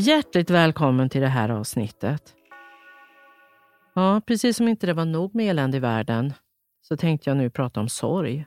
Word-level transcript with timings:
Hjärtligt 0.00 0.50
välkommen 0.50 1.08
till 1.08 1.20
det 1.20 1.28
här 1.28 1.48
avsnittet. 1.48 2.34
Ja, 3.94 4.20
precis 4.26 4.56
som 4.56 4.68
inte 4.68 4.86
det 4.86 4.92
var 4.92 5.04
nog 5.04 5.34
med 5.34 5.50
elände 5.50 5.76
i 5.76 5.80
världen 5.80 6.32
så 6.80 6.96
tänkte 6.96 7.30
jag 7.30 7.36
nu 7.36 7.50
prata 7.50 7.80
om 7.80 7.88
sorg. 7.88 8.46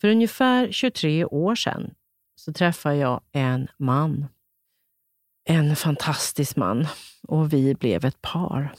För 0.00 0.08
ungefär 0.08 0.72
23 0.72 1.24
år 1.24 1.54
sedan 1.54 1.94
så 2.34 2.52
träffade 2.52 2.96
jag 2.96 3.20
en 3.32 3.68
man. 3.76 4.26
En 5.48 5.76
fantastisk 5.76 6.56
man 6.56 6.86
och 7.28 7.52
vi 7.52 7.74
blev 7.74 8.04
ett 8.04 8.22
par. 8.22 8.74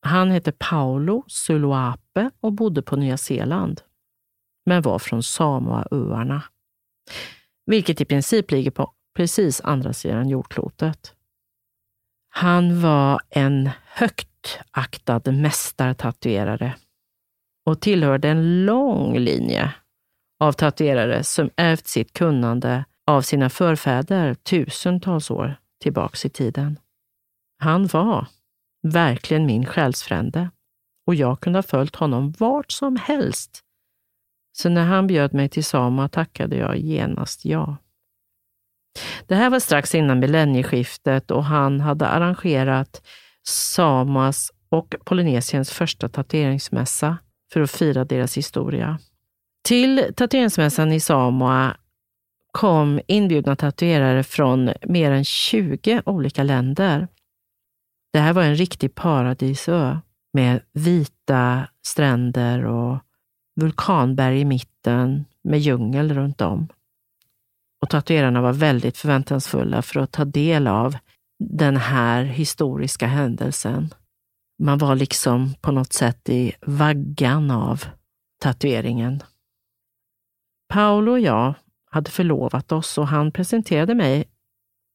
Han 0.00 0.30
hette 0.30 0.52
Paolo 0.52 1.24
Suluape 1.26 2.30
och 2.40 2.52
bodde 2.52 2.82
på 2.82 2.96
Nya 2.96 3.16
Zeeland, 3.16 3.80
men 4.66 4.82
var 4.82 4.98
från 4.98 5.22
Samoaöarna, 5.22 6.42
vilket 7.66 8.00
i 8.00 8.04
princip 8.04 8.50
ligger 8.50 8.70
på 8.70 8.94
precis 9.18 9.60
andra 9.60 9.92
sidan 9.92 10.28
jordklotet. 10.28 11.14
Han 12.28 12.80
var 12.80 13.20
en 13.30 13.70
högt 13.84 14.58
aktad 14.70 15.32
mästartatuerare 15.32 16.74
och 17.66 17.80
tillhörde 17.80 18.28
en 18.28 18.66
lång 18.66 19.18
linje 19.18 19.74
av 20.40 20.52
tatuerare 20.52 21.24
som 21.24 21.50
ärvt 21.56 21.86
sitt 21.86 22.12
kunnande 22.12 22.84
av 23.06 23.22
sina 23.22 23.50
förfäder 23.50 24.34
tusentals 24.34 25.30
år 25.30 25.56
tillbaks 25.82 26.24
i 26.24 26.30
tiden. 26.30 26.78
Han 27.58 27.86
var 27.86 28.26
verkligen 28.82 29.46
min 29.46 29.66
själsfrände 29.66 30.50
och 31.06 31.14
jag 31.14 31.40
kunde 31.40 31.56
ha 31.56 31.62
följt 31.62 31.96
honom 31.96 32.34
vart 32.38 32.72
som 32.72 32.96
helst. 32.96 33.60
Så 34.52 34.68
när 34.68 34.84
han 34.84 35.06
bjöd 35.06 35.34
mig 35.34 35.48
till 35.48 35.64
Sama 35.64 36.08
tackade 36.08 36.56
jag 36.56 36.76
genast 36.76 37.44
ja. 37.44 37.76
Det 39.26 39.34
här 39.34 39.50
var 39.50 39.60
strax 39.60 39.94
innan 39.94 40.18
millennieskiftet 40.18 41.30
och 41.30 41.44
han 41.44 41.80
hade 41.80 42.06
arrangerat 42.06 43.02
Samas 43.48 44.52
och 44.68 44.94
Polynesiens 45.04 45.70
första 45.70 46.08
tatueringsmässa 46.08 47.18
för 47.52 47.60
att 47.60 47.70
fira 47.70 48.04
deras 48.04 48.36
historia. 48.36 48.98
Till 49.64 50.04
tatueringsmässan 50.16 50.92
i 50.92 51.00
Samoa 51.00 51.76
kom 52.52 53.00
inbjudna 53.06 53.56
tatuerare 53.56 54.22
från 54.22 54.72
mer 54.82 55.10
än 55.10 55.24
20 55.24 56.02
olika 56.06 56.42
länder. 56.42 57.08
Det 58.12 58.18
här 58.18 58.32
var 58.32 58.42
en 58.42 58.56
riktig 58.56 58.94
paradisö 58.94 59.98
med 60.32 60.60
vita 60.72 61.68
stränder 61.86 62.64
och 62.64 62.98
vulkanberg 63.60 64.40
i 64.40 64.44
mitten 64.44 65.24
med 65.42 65.58
djungel 65.58 66.14
runt 66.14 66.40
om. 66.40 66.68
Och 67.82 67.90
tatuerarna 67.90 68.40
var 68.40 68.52
väldigt 68.52 68.96
förväntansfulla 68.96 69.82
för 69.82 70.00
att 70.00 70.12
ta 70.12 70.24
del 70.24 70.66
av 70.66 70.96
den 71.38 71.76
här 71.76 72.22
historiska 72.24 73.06
händelsen. 73.06 73.94
Man 74.62 74.78
var 74.78 74.96
liksom 74.96 75.54
på 75.60 75.72
något 75.72 75.92
sätt 75.92 76.28
i 76.28 76.52
vaggan 76.60 77.50
av 77.50 77.84
tatueringen. 78.40 79.22
Paolo 80.68 81.12
och 81.12 81.20
jag 81.20 81.54
hade 81.90 82.10
förlovat 82.10 82.72
oss 82.72 82.98
och 82.98 83.08
han 83.08 83.32
presenterade 83.32 83.94
mig 83.94 84.24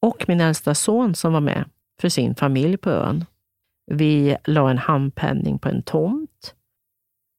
och 0.02 0.26
min 0.28 0.42
äldsta 0.42 0.76
son 0.76 1.16
som 1.16 1.34
var 1.34 1.42
med 1.42 1.70
för 2.02 2.10
sin 2.10 2.36
familj 2.36 2.78
på 2.78 2.90
ön. 2.90 3.26
Vi 3.92 4.38
la 4.46 4.70
en 4.70 4.78
handpenning 4.78 5.60
på 5.60 5.70
en 5.70 5.84
tomt. 5.84 6.56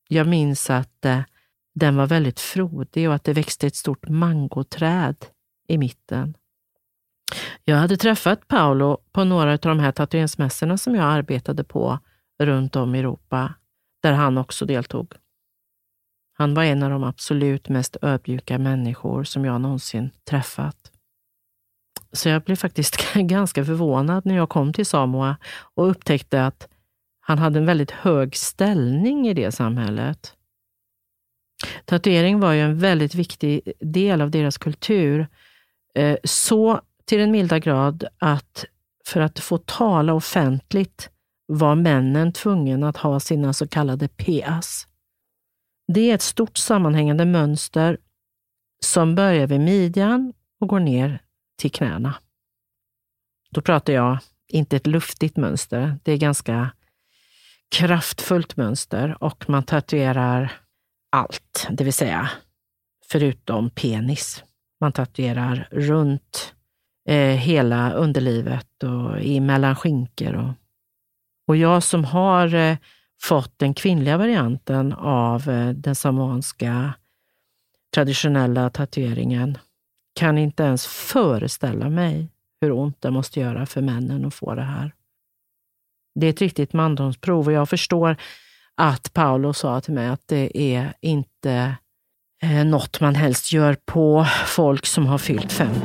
Jag 0.09 0.27
minns 0.27 0.71
att 0.71 1.05
eh, 1.05 1.21
den 1.75 1.97
var 1.97 2.07
väldigt 2.07 2.41
frodig 2.41 3.09
och 3.09 3.15
att 3.15 3.25
det 3.25 3.33
växte 3.33 3.67
ett 3.67 3.77
stort 3.77 4.09
mangoträd 4.09 5.27
i 5.67 5.79
mitten. 5.79 6.37
Jag 7.65 7.77
hade 7.77 7.97
träffat 7.97 8.49
Paolo 8.49 8.99
på 9.13 9.25
några 9.25 9.53
av 9.53 9.59
de 9.59 9.79
här 9.79 9.93
tatueringsmässorna 9.93 10.79
som 10.79 10.95
jag 10.95 11.05
arbetade 11.05 11.65
på 11.65 11.99
runt 12.39 12.77
om 12.77 12.95
i 12.95 12.99
Europa, 12.99 13.55
där 14.03 14.13
han 14.13 14.39
också 14.39 14.67
deltog. 14.67 15.13
Han 16.37 16.55
var 16.55 16.65
en 16.65 16.83
av 16.83 16.91
de 16.91 17.05
absolut 17.05 17.69
mest 17.69 17.97
ödmjuka 18.03 18.59
människor 18.59 19.25
som 19.25 19.45
jag 19.45 19.61
någonsin 19.61 20.11
träffat. 20.25 20.91
Så 22.13 22.29
jag 22.29 22.43
blev 22.43 22.57
faktiskt 22.57 23.15
ganska 23.15 23.65
förvånad 23.65 24.27
när 24.27 24.37
jag 24.37 24.49
kom 24.49 24.73
till 24.73 24.87
Samoa 24.87 25.37
och 25.75 25.91
upptäckte 25.91 26.47
att 26.47 26.69
han 27.21 27.39
hade 27.39 27.59
en 27.59 27.67
väldigt 27.67 27.91
hög 27.91 28.37
ställning 28.37 29.29
i 29.29 29.35
det 29.35 29.53
samhället. 29.53 30.37
Tatuering 31.85 32.41
var 32.41 32.53
ju 32.53 32.61
en 32.61 32.79
väldigt 32.79 33.15
viktig 33.15 33.73
del 33.81 34.21
av 34.21 34.31
deras 34.31 34.59
kultur. 34.59 35.27
Eh, 35.95 36.17
så 36.25 36.81
till 37.05 37.19
den 37.19 37.31
milda 37.31 37.59
grad 37.59 38.05
att 38.19 38.65
för 39.07 39.21
att 39.21 39.39
få 39.39 39.59
tala 39.59 40.15
offentligt 40.15 41.11
var 41.47 41.75
männen 41.75 42.33
tvungna 42.33 42.89
att 42.89 42.97
ha 42.97 43.21
sina 43.21 43.53
så 43.53 43.69
kallade 43.69 44.09
PAs. 44.09 44.87
Det 45.93 46.11
är 46.11 46.15
ett 46.15 46.23
stort 46.23 46.57
sammanhängande 46.57 47.25
mönster 47.25 47.99
som 48.85 49.15
börjar 49.15 49.47
vid 49.47 49.61
midjan 49.61 50.33
och 50.61 50.69
går 50.69 50.81
ner 50.81 51.23
till 51.59 51.71
knäna. 51.71 52.15
Då 53.51 53.61
pratar 53.61 53.93
jag 53.93 54.19
inte 54.49 54.77
ett 54.77 54.87
luftigt 54.87 55.37
mönster. 55.37 55.99
Det 56.03 56.13
är 56.13 56.17
ganska 56.17 56.71
kraftfullt 57.71 58.57
mönster 58.57 59.17
och 59.21 59.51
man 59.51 59.63
tatuerar 59.63 60.53
allt, 61.11 61.69
det 61.71 61.85
vill 61.85 61.93
säga 61.93 62.31
förutom 63.09 63.71
penis. 63.71 64.45
Man 64.81 64.93
tatuerar 64.93 65.69
runt 65.71 66.55
eh, 67.09 67.37
hela 67.37 67.93
underlivet 67.93 68.83
och 68.83 69.21
i 69.21 69.41
mellan 69.41 69.77
skinkor. 69.77 70.35
Och, 70.35 70.53
och 71.49 71.57
jag 71.57 71.83
som 71.83 72.05
har 72.05 72.55
eh, 72.55 72.77
fått 73.23 73.59
den 73.59 73.75
kvinnliga 73.75 74.17
varianten 74.17 74.93
av 74.93 75.49
eh, 75.49 75.69
den 75.69 75.95
samanska 75.95 76.95
traditionella 77.95 78.71
tatueringen 78.71 79.59
kan 80.15 80.39
inte 80.39 80.63
ens 80.63 80.87
föreställa 80.87 81.91
mig 81.91 82.29
hur 82.61 82.73
ont 82.73 83.01
det 83.01 83.11
måste 83.11 83.41
göra 83.41 83.67
för 83.67 83.81
männen 83.81 84.25
att 84.25 84.35
få 84.35 84.55
det 84.55 84.63
här. 84.63 84.95
Det 86.15 86.27
är 86.27 86.31
ett 86.31 86.41
riktigt 86.41 86.73
mandomsprov 86.73 87.47
och 87.47 87.53
jag 87.53 87.69
förstår 87.69 88.17
att 88.75 89.13
Paolo 89.13 89.53
sa 89.53 89.81
till 89.81 89.95
mig 89.95 90.09
att 90.09 90.29
det 90.29 90.59
är 90.59 90.95
inte 91.01 91.77
eh, 92.45 92.65
något 92.65 93.01
man 93.01 93.15
helst 93.15 93.53
gör 93.53 93.77
på 93.85 94.27
folk 94.47 94.87
som 94.87 95.07
har 95.07 95.19
fyllt 95.19 95.53
50. 95.53 95.81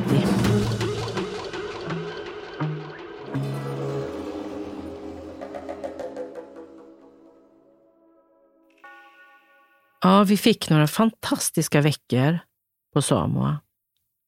Ja, 10.02 10.24
vi 10.24 10.36
fick 10.36 10.70
några 10.70 10.86
fantastiska 10.86 11.80
veckor 11.80 12.38
på 12.94 13.02
Samoa. 13.02 13.60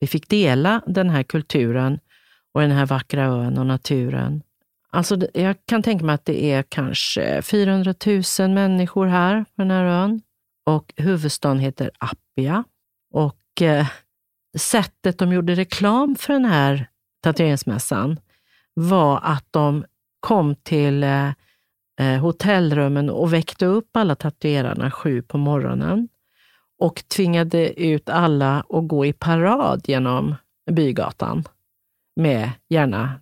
Vi 0.00 0.06
fick 0.06 0.28
dela 0.28 0.82
den 0.86 1.10
här 1.10 1.22
kulturen 1.22 1.98
och 2.54 2.60
den 2.60 2.70
här 2.70 2.86
vackra 2.86 3.24
ön 3.24 3.58
och 3.58 3.66
naturen. 3.66 4.42
Alltså, 4.90 5.16
jag 5.34 5.56
kan 5.66 5.82
tänka 5.82 6.04
mig 6.04 6.14
att 6.14 6.24
det 6.24 6.44
är 6.44 6.62
kanske 6.62 7.42
400 7.42 7.94
000 8.38 8.50
människor 8.50 9.06
här 9.06 9.44
på 9.56 9.62
den 9.62 9.70
här 9.70 9.84
ön. 9.84 10.20
Och 10.64 10.92
huvudstaden 10.96 11.58
heter 11.58 11.90
Appia. 11.98 12.64
Och 13.10 13.62
eh, 13.62 13.86
sättet 14.58 15.18
de 15.18 15.32
gjorde 15.32 15.54
reklam 15.54 16.16
för 16.16 16.32
den 16.32 16.44
här 16.44 16.88
tatueringsmässan 17.22 18.20
var 18.74 19.20
att 19.22 19.46
de 19.50 19.84
kom 20.20 20.54
till 20.54 21.04
eh, 21.04 21.28
eh, 22.00 22.20
hotellrummen 22.20 23.10
och 23.10 23.32
väckte 23.32 23.66
upp 23.66 23.96
alla 23.96 24.14
tatuerarna 24.14 24.90
sju 24.90 25.22
på 25.22 25.38
morgonen 25.38 26.08
och 26.78 27.02
tvingade 27.08 27.80
ut 27.82 28.08
alla 28.08 28.66
att 28.68 28.88
gå 28.88 29.06
i 29.06 29.12
parad 29.12 29.82
genom 29.84 30.34
bygatan 30.70 31.44
med 32.16 32.50
gärna 32.68 33.20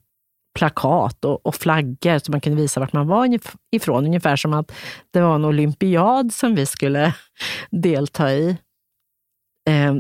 plakat 0.55 1.25
och, 1.25 1.47
och 1.47 1.55
flaggor 1.55 2.19
så 2.19 2.33
man 2.33 2.41
kunde 2.41 2.63
visa 2.63 2.81
vart 2.81 2.93
man 2.93 3.07
var 3.07 3.39
ifrån. 3.71 4.05
Ungefär 4.05 4.37
som 4.37 4.53
att 4.53 4.73
det 5.11 5.21
var 5.21 5.35
en 5.35 5.45
olympiad 5.45 6.33
som 6.33 6.55
vi 6.55 6.67
skulle 6.67 7.15
delta 7.71 8.33
i. 8.33 8.57
Eh, 9.69 9.95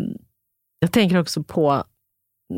jag 0.81 0.93
tänker 0.93 1.19
också 1.19 1.43
på 1.43 1.85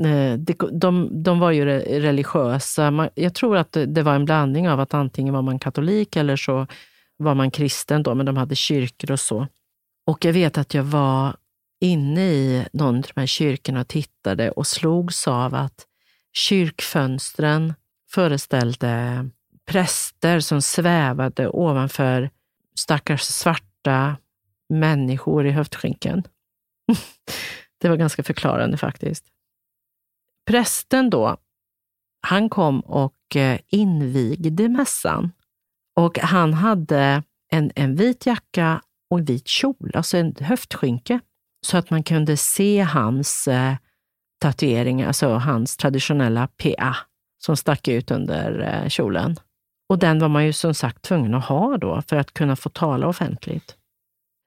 Eh, 0.05 0.39
de, 0.73 1.23
de 1.23 1.39
var 1.39 1.51
ju 1.51 1.65
religiösa. 2.01 3.11
Jag 3.15 3.35
tror 3.35 3.57
att 3.57 3.77
det 3.87 4.03
var 4.03 4.15
en 4.15 4.25
blandning 4.25 4.69
av 4.69 4.81
att 4.81 4.95
antingen 4.95 5.35
var 5.35 5.43
man 5.43 5.59
katolik 5.59 6.17
eller 6.17 6.37
så 6.37 6.67
var 7.17 7.35
man 7.35 7.51
kristen, 7.51 8.03
då, 8.03 8.15
men 8.15 8.27
de 8.27 8.37
hade 8.37 8.57
kyrkor 8.57 9.13
och 9.13 9.21
så. 9.21 9.47
Och 10.07 10.25
jag 10.25 10.33
vet 10.33 10.59
att 10.59 10.75
jag 10.75 10.85
var 10.85 11.37
inne 11.81 12.25
i 12.25 12.67
någon 12.73 12.97
av 12.97 13.03
de 13.15 13.21
här 13.21 13.27
kyrkorna 13.27 13.81
och 13.81 13.89
tittade 13.89 14.51
och 14.51 14.67
slogs 14.67 15.29
av 15.29 15.55
att 15.55 15.87
kyrkfönstren 16.33 17.75
föreställde 18.15 19.29
präster 19.67 20.41
som 20.41 20.63
svävade 20.63 21.49
ovanför 21.49 22.31
stackars 22.75 23.23
svarta 23.23 24.17
människor 24.69 25.47
i 25.47 25.51
höftskinken. 25.51 26.23
det 27.81 27.89
var 27.89 27.97
ganska 27.97 28.23
förklarande 28.23 28.77
faktiskt. 28.77 29.25
prästen 30.51 31.11
då, 31.11 31.37
han 32.27 32.49
kom 32.49 32.81
och 32.81 33.37
eh, 33.37 33.61
invigde 33.69 34.69
mässan. 34.69 35.33
Och 35.97 36.19
han 36.19 36.55
hade 36.55 37.23
en, 37.53 37.73
en 37.75 37.97
vit 37.97 38.27
jacka 38.27 38.83
och 39.11 39.19
en 39.19 39.25
vit 39.25 39.49
kjol, 39.49 39.91
alltså 39.95 40.17
en 40.17 40.35
höftskynke, 40.41 41.21
så 41.67 41.77
att 41.77 41.91
man 41.91 42.03
kunde 42.03 42.37
se 42.37 42.81
hans 42.81 43.49
eh, 43.49 43.77
tatueringar, 44.41 45.07
alltså 45.07 45.29
hans 45.29 45.77
traditionella 45.77 46.47
PA 46.47 46.97
som 47.45 47.57
stack 47.57 47.89
ut 47.89 48.11
under 48.11 48.61
eh, 48.61 48.89
kjolen. 48.89 49.37
Och 49.89 49.99
den 49.99 50.19
var 50.19 50.29
man 50.29 50.47
ju 50.47 50.53
som 50.53 50.75
sagt 50.75 51.03
tvungen 51.03 51.35
att 51.35 51.45
ha 51.45 51.77
då 51.77 52.03
för 52.09 52.17
att 52.17 52.35
kunna 52.35 52.57
få 52.57 52.69
tala 52.69 53.07
offentligt. 53.07 53.77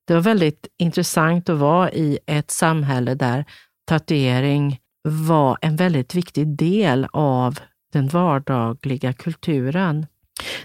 Det 0.08 0.14
var 0.14 0.22
väldigt 0.22 0.68
intressant 0.78 1.50
att 1.50 1.58
vara 1.58 1.92
i 1.92 2.20
ett 2.26 2.52
samhälle 2.52 3.16
där 3.16 3.46
tatuering 3.86 4.80
var 5.04 5.58
en 5.62 5.76
väldigt 5.76 6.16
viktig 6.16 6.48
del 6.48 7.08
av 7.14 7.60
den 7.94 8.08
vardagliga 8.08 9.14
kulturen. 9.14 10.06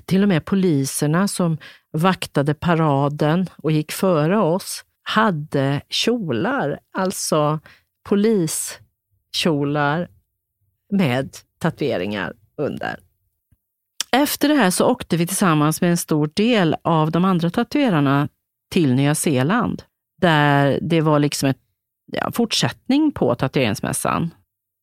Till 0.05 0.23
och 0.23 0.29
med 0.29 0.45
poliserna 0.45 1.29
som 1.29 1.59
vaktade 1.93 2.55
paraden 2.55 3.47
och 3.57 3.73
gick 3.73 3.93
före 3.93 4.39
oss 4.39 4.85
hade 5.03 5.81
kjolar, 5.89 6.81
alltså 6.93 7.61
poliskjolar 8.09 10.09
med 10.93 11.37
tatueringar 11.61 12.33
under. 12.57 12.97
Efter 14.13 14.49
det 14.49 14.55
här 14.55 14.71
så 14.71 14.87
åkte 14.87 15.17
vi 15.17 15.27
tillsammans 15.27 15.81
med 15.81 15.91
en 15.91 15.97
stor 15.97 16.31
del 16.35 16.77
av 16.83 17.11
de 17.11 17.25
andra 17.25 17.51
tatuerarna 17.51 18.29
till 18.71 18.95
Nya 18.95 19.15
Zeeland, 19.15 19.83
där 20.21 20.79
det 20.83 21.01
var 21.01 21.19
liksom 21.19 21.49
en 21.49 21.55
ja, 22.13 22.33
fortsättning 22.33 23.13
på 23.13 23.35
tatueringsmässan. 23.35 24.35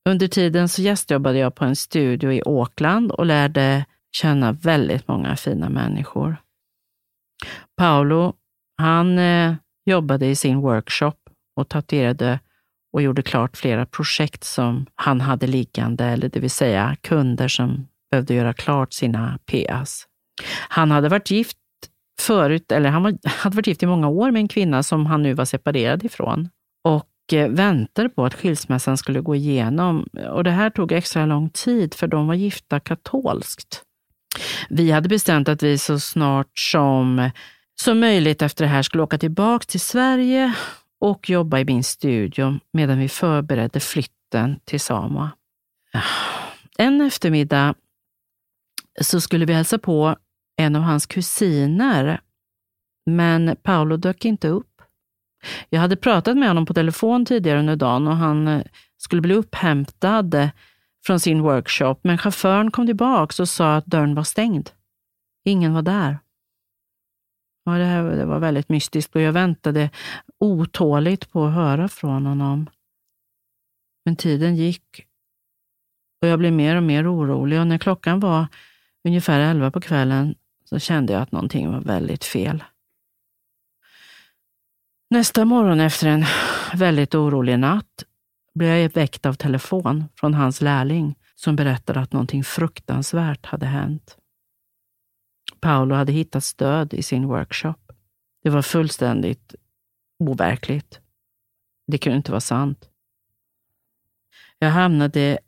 Under 0.09 0.27
tiden 0.27 0.69
så 0.69 0.81
gästjobbade 0.81 1.37
jag 1.37 1.55
på 1.55 1.65
en 1.65 1.75
studio 1.75 2.31
i 2.31 2.41
Auckland 2.45 3.11
och 3.11 3.25
lärde 3.25 3.85
känna 4.11 4.51
väldigt 4.51 5.07
många 5.07 5.35
fina 5.35 5.69
människor. 5.69 6.37
Paolo, 7.77 8.33
han 8.77 9.19
eh, 9.19 9.55
jobbade 9.85 10.25
i 10.25 10.35
sin 10.35 10.57
workshop 10.57 11.15
och 11.55 11.69
tatuerade 11.69 12.39
och 12.97 13.03
gjorde 13.03 13.21
klart 13.21 13.57
flera 13.57 13.85
projekt 13.85 14.43
som 14.43 14.85
han 14.95 15.21
hade 15.21 15.47
liggande, 15.47 16.05
eller 16.05 16.29
det 16.29 16.39
vill 16.39 16.51
säga 16.51 16.95
kunder 17.01 17.47
som 17.47 17.87
behövde 18.11 18.33
göra 18.33 18.53
klart 18.53 18.93
sina 18.93 19.39
PAs. 19.51 20.05
Han 20.69 20.91
hade 20.91 21.09
varit 21.09 21.31
gift 21.31 21.57
förut, 22.21 22.71
eller 22.71 22.89
han 22.89 23.03
var, 23.03 23.17
hade 23.27 23.55
varit 23.55 23.67
gift 23.67 23.83
i 23.83 23.85
många 23.85 24.07
år 24.07 24.31
med 24.31 24.39
en 24.39 24.47
kvinna 24.47 24.83
som 24.83 25.05
han 25.05 25.23
nu 25.23 25.33
var 25.33 25.45
separerad 25.45 26.05
ifrån 26.05 26.49
och 26.83 27.33
eh, 27.33 27.49
väntade 27.49 28.09
på 28.09 28.25
att 28.25 28.33
skilsmässan 28.33 28.97
skulle 28.97 29.21
gå 29.21 29.35
igenom. 29.35 30.07
Och 30.29 30.43
det 30.43 30.51
här 30.51 30.69
tog 30.69 30.91
extra 30.91 31.25
lång 31.25 31.49
tid 31.49 31.93
för 31.93 32.07
de 32.07 32.27
var 32.27 32.35
gifta 32.35 32.79
katolskt. 32.79 33.83
Vi 34.69 34.91
hade 34.91 35.09
bestämt 35.09 35.49
att 35.49 35.63
vi 35.63 35.77
så 35.77 35.99
snart 35.99 36.59
som, 36.59 37.29
som 37.81 37.99
möjligt 37.99 38.41
efter 38.41 38.65
det 38.65 38.71
här 38.71 38.81
skulle 38.81 39.03
åka 39.03 39.17
tillbaka 39.17 39.65
till 39.65 39.79
Sverige 39.79 40.53
och 40.99 41.29
jobba 41.29 41.59
i 41.59 41.65
min 41.65 41.83
studio 41.83 42.59
medan 42.73 42.99
vi 42.99 43.09
förberedde 43.09 43.79
flytten 43.79 44.59
till 44.65 44.79
Samoa. 44.79 45.31
En 46.77 47.01
eftermiddag 47.01 47.75
så 49.01 49.21
skulle 49.21 49.45
vi 49.45 49.53
hälsa 49.53 49.77
på 49.77 50.15
en 50.57 50.75
av 50.75 50.81
hans 50.81 51.05
kusiner, 51.05 52.21
men 53.05 53.55
Paolo 53.63 53.97
dök 53.97 54.25
inte 54.25 54.47
upp. 54.47 54.81
Jag 55.69 55.79
hade 55.79 55.95
pratat 55.95 56.37
med 56.37 56.47
honom 56.47 56.65
på 56.65 56.73
telefon 56.73 57.25
tidigare 57.25 57.59
under 57.59 57.75
dagen 57.75 58.07
och 58.07 58.15
han 58.15 58.47
eh, 58.47 58.63
skulle 58.97 59.21
bli 59.21 59.33
upphämtad 59.33 60.33
eh, 60.33 60.49
från 61.05 61.19
sin 61.19 61.41
workshop, 61.41 61.95
men 62.01 62.17
chauffören 62.17 62.71
kom 62.71 62.85
tillbaka 62.85 63.43
och 63.43 63.49
sa 63.49 63.75
att 63.75 63.85
dörren 63.85 64.15
var 64.15 64.23
stängd. 64.23 64.69
Ingen 65.45 65.73
var 65.73 65.81
där. 65.81 66.19
Ja, 67.67 67.77
det, 67.77 67.85
här, 67.85 68.03
det 68.03 68.25
var 68.25 68.39
väldigt 68.39 68.69
mystiskt 68.69 69.15
och 69.15 69.21
jag 69.21 69.33
väntade 69.33 69.89
otåligt 70.39 71.31
på 71.31 71.45
att 71.45 71.53
höra 71.53 71.87
från 71.87 72.25
honom. 72.25 72.69
Men 74.05 74.15
tiden 74.15 74.55
gick 74.55 75.05
och 76.21 76.27
jag 76.27 76.39
blev 76.39 76.53
mer 76.53 76.75
och 76.75 76.83
mer 76.83 77.13
orolig 77.13 77.59
och 77.59 77.67
när 77.67 77.77
klockan 77.77 78.19
var 78.19 78.47
ungefär 79.03 79.39
elva 79.39 79.71
på 79.71 79.81
kvällen 79.81 80.35
så 80.65 80.79
kände 80.79 81.13
jag 81.13 81.21
att 81.21 81.31
någonting 81.31 81.71
var 81.71 81.81
väldigt 81.81 82.23
fel. 82.23 82.63
Nästa 85.09 85.45
morgon 85.45 85.79
efter 85.79 86.07
en 86.07 86.25
väldigt 86.73 87.15
orolig 87.15 87.59
natt 87.59 88.03
blev 88.55 88.77
jag 88.77 88.93
väckt 88.93 89.25
av 89.25 89.33
telefon 89.33 90.03
från 90.15 90.33
hans 90.33 90.61
lärling 90.61 91.15
som 91.35 91.55
berättade 91.55 91.99
att 91.99 92.13
någonting 92.13 92.43
fruktansvärt 92.43 93.45
hade 93.45 93.65
hänt. 93.65 94.17
Paolo 95.61 95.95
hade 95.95 96.11
hittat 96.11 96.53
död 96.57 96.93
i 96.93 97.03
sin 97.03 97.27
workshop. 97.27 97.75
Det 98.43 98.49
var 98.49 98.61
fullständigt 98.61 99.55
overkligt. 100.19 100.99
Det 101.87 101.97
kunde 101.97 102.17
inte 102.17 102.31
vara 102.31 102.41
sant. 102.41 102.89
Jag 104.59 104.69
hamnade 104.69 105.39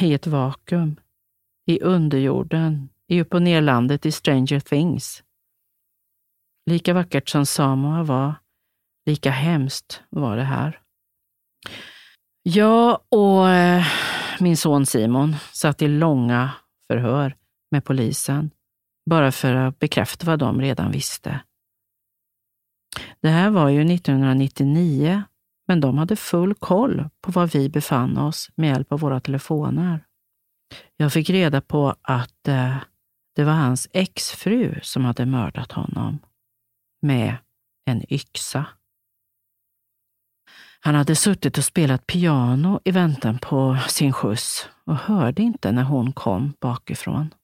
i 0.00 0.14
ett 0.14 0.26
vakuum, 0.26 1.00
i 1.66 1.80
underjorden, 1.80 2.88
i 3.08 3.20
upp 3.20 3.34
och 3.34 3.42
nerlandet 3.42 4.06
i 4.06 4.12
Stranger 4.12 4.60
Things. 4.60 5.22
Lika 6.66 6.94
vackert 6.94 7.28
som 7.28 7.46
Samoa 7.46 8.02
var, 8.02 8.34
lika 9.06 9.30
hemskt 9.30 10.02
var 10.10 10.36
det 10.36 10.44
här. 10.44 10.80
Jag 12.42 13.00
och 13.08 13.48
eh, 13.48 13.86
min 14.40 14.56
son 14.56 14.86
Simon 14.86 15.36
satt 15.52 15.82
i 15.82 15.88
långa 15.88 16.50
förhör 16.86 17.36
med 17.70 17.84
polisen, 17.84 18.50
bara 19.10 19.32
för 19.32 19.54
att 19.54 19.78
bekräfta 19.78 20.26
vad 20.26 20.38
de 20.38 20.60
redan 20.60 20.90
visste. 20.90 21.40
Det 23.20 23.28
här 23.28 23.50
var 23.50 23.68
ju 23.68 23.94
1999, 23.94 25.22
men 25.68 25.80
de 25.80 25.98
hade 25.98 26.16
full 26.16 26.54
koll 26.54 27.08
på 27.20 27.32
var 27.32 27.46
vi 27.46 27.68
befann 27.68 28.18
oss 28.18 28.50
med 28.54 28.68
hjälp 28.68 28.92
av 28.92 29.00
våra 29.00 29.20
telefoner. 29.20 30.04
Jag 30.96 31.12
fick 31.12 31.30
reda 31.30 31.60
på 31.60 31.96
att 32.02 32.48
eh, 32.48 32.76
det 33.36 33.44
var 33.44 33.52
hans 33.52 33.88
exfru 33.92 34.80
som 34.82 35.04
hade 35.04 35.26
mördat 35.26 35.72
honom 35.72 36.18
med 37.02 37.36
en 37.84 38.12
yxa. 38.12 38.66
Han 40.80 40.94
hade 40.94 41.16
suttit 41.16 41.58
och 41.58 41.64
spelat 41.64 42.06
piano 42.06 42.80
i 42.84 42.90
väntan 42.90 43.38
på 43.38 43.78
sin 43.88 44.12
skjuts 44.12 44.68
och 44.84 44.96
hörde 44.96 45.42
inte 45.42 45.72
när 45.72 45.82
hon 45.82 46.12
kom 46.12 46.52
bakifrån. 46.60 47.34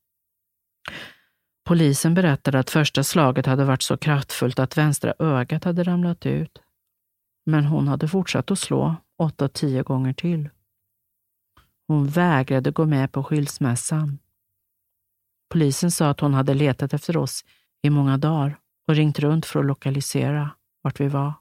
Polisen 1.68 2.14
berättade 2.14 2.58
att 2.58 2.70
första 2.70 3.04
slaget 3.04 3.46
hade 3.46 3.64
varit 3.64 3.82
så 3.82 3.96
kraftfullt 3.96 4.58
att 4.58 4.76
vänstra 4.76 5.14
ögat 5.18 5.64
hade 5.64 5.82
ramlat 5.82 6.26
ut. 6.26 6.62
Men 7.46 7.64
hon 7.64 7.88
hade 7.88 8.08
fortsatt 8.08 8.50
att 8.50 8.58
slå 8.58 8.96
åtta, 9.18 9.48
tio 9.48 9.82
gånger 9.82 10.12
till. 10.12 10.48
Hon 11.88 12.06
vägrade 12.06 12.70
gå 12.70 12.86
med 12.86 13.12
på 13.12 13.24
skilsmässan. 13.24 14.18
Polisen 15.48 15.90
sa 15.90 16.10
att 16.10 16.20
hon 16.20 16.34
hade 16.34 16.54
letat 16.54 16.94
efter 16.94 17.16
oss 17.16 17.44
i 17.82 17.90
många 17.90 18.18
dagar 18.18 18.58
och 18.86 18.94
ringt 18.94 19.18
runt 19.18 19.46
för 19.46 19.60
att 19.60 19.66
lokalisera 19.66 20.50
vart 20.82 21.00
vi 21.00 21.08
var. 21.08 21.32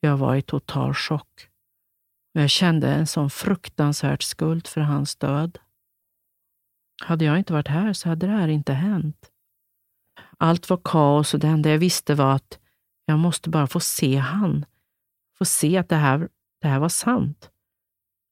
Jag 0.00 0.16
var 0.16 0.34
i 0.36 0.42
total 0.42 0.94
chock 0.94 1.48
jag 2.40 2.50
kände 2.50 2.88
en 2.88 3.06
sån 3.06 3.30
fruktansvärd 3.30 4.22
skuld 4.22 4.66
för 4.66 4.80
hans 4.80 5.16
död. 5.16 5.58
Hade 7.02 7.24
jag 7.24 7.38
inte 7.38 7.52
varit 7.52 7.68
här 7.68 7.92
så 7.92 8.08
hade 8.08 8.26
det 8.26 8.32
här 8.32 8.48
inte 8.48 8.72
hänt. 8.72 9.30
Allt 10.38 10.70
var 10.70 10.80
kaos 10.84 11.34
och 11.34 11.40
det 11.40 11.46
enda 11.48 11.70
jag 11.70 11.78
visste 11.78 12.14
var 12.14 12.34
att 12.34 12.58
jag 13.06 13.18
måste 13.18 13.50
bara 13.50 13.66
få 13.66 13.80
se 13.80 14.16
han. 14.16 14.64
Få 15.38 15.44
se 15.44 15.76
att 15.76 15.88
det 15.88 15.96
här, 15.96 16.28
det 16.62 16.68
här 16.68 16.78
var 16.78 16.88
sant. 16.88 17.50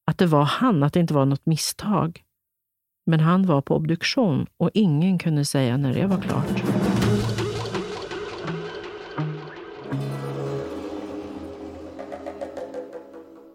Att 0.07 0.19
det 0.19 0.27
var 0.27 0.45
han, 0.45 0.83
att 0.83 0.93
det 0.93 1.01
inte 1.01 1.15
var 1.15 1.25
något 1.25 1.47
misstag. 1.47 2.23
Men 3.07 3.21
han 3.21 3.47
var 3.47 3.63
på 3.63 3.77
obduktion 3.77 4.47
och 4.57 4.71
ingen 4.75 5.19
kunde 5.19 5.45
säga 5.45 5.77
när 5.77 5.95
det 5.95 6.07
var 6.07 6.21
klart. 6.21 6.63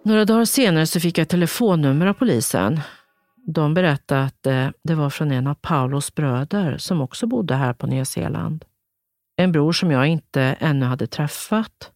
Några 0.03 0.25
dagar 0.25 0.45
senare 0.45 0.87
så 0.87 0.99
fick 0.99 1.17
jag 1.17 1.23
ett 1.23 1.29
telefonnummer 1.29 2.05
av 2.05 2.13
polisen. 2.13 2.81
De 3.53 3.73
berättade 3.73 4.23
att 4.23 4.45
eh, 4.45 4.69
det 4.83 4.95
var 4.95 5.09
från 5.09 5.31
en 5.31 5.47
av 5.47 5.55
Paulos 5.55 6.15
bröder 6.15 6.77
som 6.77 7.01
också 7.01 7.27
bodde 7.27 7.55
här 7.55 7.73
på 7.73 7.87
Nya 7.87 8.05
Zeeland. 8.05 8.65
En 9.35 9.51
bror 9.51 9.71
som 9.71 9.91
jag 9.91 10.07
inte 10.07 10.41
ännu 10.41 10.85
hade 10.85 11.07
träffat. 11.07 11.91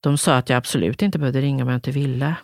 De 0.00 0.18
sa 0.18 0.36
att 0.36 0.48
jag 0.48 0.56
absolut 0.56 1.02
inte 1.02 1.18
behövde 1.18 1.40
ringa 1.40 1.62
om 1.62 1.68
jag 1.68 1.76
inte 1.76 1.90
ville. 1.90 2.36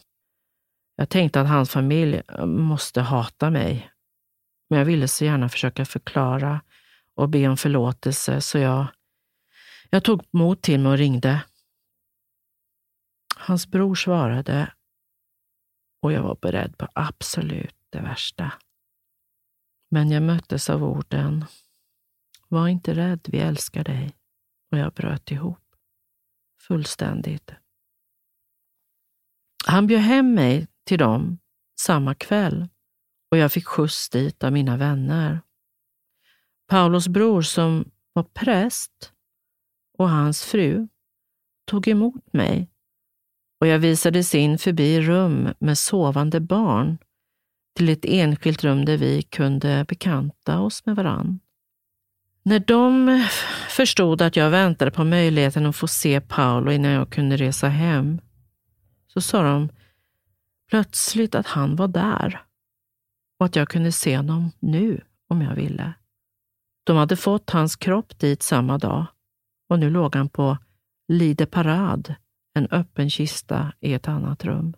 Jag 0.97 1.09
tänkte 1.09 1.41
att 1.41 1.49
hans 1.49 1.71
familj 1.71 2.23
eh, 2.29 2.47
måste 2.47 3.01
hata 3.01 3.51
mig. 3.51 3.91
Men 4.71 4.79
jag 4.79 4.87
ville 4.87 5.09
så 5.09 5.25
gärna 5.25 5.49
försöka 5.49 5.85
förklara 5.85 6.61
och 7.15 7.29
be 7.29 7.49
om 7.49 7.57
förlåtelse, 7.57 8.41
så 8.41 8.59
jag, 8.59 8.87
jag 9.91 10.05
tog 10.05 10.23
mod 10.31 10.63
till 10.63 10.81
mig 10.81 10.93
och 10.93 10.99
ringde. 10.99 11.45
Hans 13.37 13.67
bror 13.67 13.95
svarade 13.95 14.73
och 16.03 16.13
jag 16.13 16.23
var 16.23 16.37
beredd 16.43 16.79
på 16.79 16.89
absolut 16.93 17.77
det 17.91 18.01
värsta. 18.01 18.53
Men 19.91 20.11
jag 20.11 20.23
möttes 20.23 20.71
av 20.71 20.85
orden, 20.85 21.45
var 22.49 22.69
inte 22.69 22.95
rädd, 22.95 23.21
vi 23.29 23.39
älskar 23.39 23.85
dig. 23.85 24.17
Och 24.71 24.79
jag 24.79 24.93
bröt 24.93 25.31
ihop. 25.31 25.63
Fullständigt. 26.61 27.51
Han 29.67 29.87
bjöd 29.87 30.01
hem 30.01 30.35
mig 30.35 30.69
till 30.85 30.99
dem 30.99 31.39
samma 31.81 32.15
kväll 32.15 32.69
och 33.31 33.37
jag 33.37 33.53
fick 33.53 33.67
skjuts 33.67 34.11
dit 34.11 34.45
av 34.45 34.53
mina 34.53 34.77
vänner. 34.77 35.41
Paulos 36.67 37.09
bror 37.09 37.43
som 37.43 37.91
var 38.13 38.23
präst 38.23 39.13
och 39.99 40.09
hans 40.09 40.45
fru 40.45 40.89
tog 41.65 41.89
emot 41.89 42.33
mig 42.33 42.71
och 43.61 43.67
jag 43.67 43.79
visades 43.79 44.35
in 44.35 44.59
förbi 44.59 45.01
rum 45.01 45.49
med 45.59 45.79
sovande 45.79 46.41
barn 46.41 46.99
till 47.77 47.89
ett 47.89 48.05
enskilt 48.05 48.65
rum 48.65 48.85
där 48.85 48.97
vi 48.97 49.23
kunde 49.23 49.85
bekanta 49.89 50.61
oss 50.61 50.87
med 50.87 50.97
varann. 50.97 51.41
När 52.43 52.59
de 52.59 53.25
förstod 53.69 54.23
att 54.23 54.37
jag 54.37 54.51
väntade 54.51 54.91
på 54.91 55.05
möjligheten 55.05 55.67
att 55.67 55.77
få 55.77 55.87
se 55.87 56.21
Paolo 56.21 56.73
innan 56.73 56.91
jag 56.91 57.11
kunde 57.11 57.37
resa 57.37 57.69
hem, 57.69 58.21
så 59.07 59.21
sa 59.21 59.43
de 59.43 59.69
plötsligt 60.71 61.35
att 61.35 61.47
han 61.47 61.77
var 61.77 61.89
där 61.89 62.43
och 63.39 63.47
att 63.47 63.57
jag 63.57 63.69
kunde 63.69 63.93
se 63.93 64.17
honom 64.17 64.51
nu 64.59 65.01
om 65.29 65.43
jag 65.43 65.55
ville. 65.55 65.93
De 66.85 66.97
hade 66.97 67.17
fått 67.17 67.51
hans 67.51 67.77
kropp 67.77 68.19
dit 68.19 68.43
samma 68.43 68.79
dag 68.79 69.07
och 69.69 69.79
nu 69.79 69.91
låg 69.91 70.15
han 70.15 70.29
på 70.29 70.59
Lide 71.09 71.47
parade 71.47 72.17
en 72.57 72.69
öppen 72.71 73.11
kista 73.11 73.73
i 73.81 73.95
ett 73.95 74.09
annat 74.09 74.45
rum. 74.45 74.75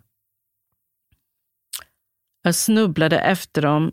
Jag 2.41 2.55
snubblade 2.55 3.19
efter 3.19 3.61
dem 3.61 3.91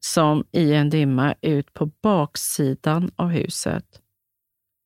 som 0.00 0.44
i 0.52 0.72
en 0.74 0.90
dimma 0.90 1.34
ut 1.40 1.74
på 1.74 1.86
baksidan 1.86 3.10
av 3.16 3.28
huset. 3.28 4.02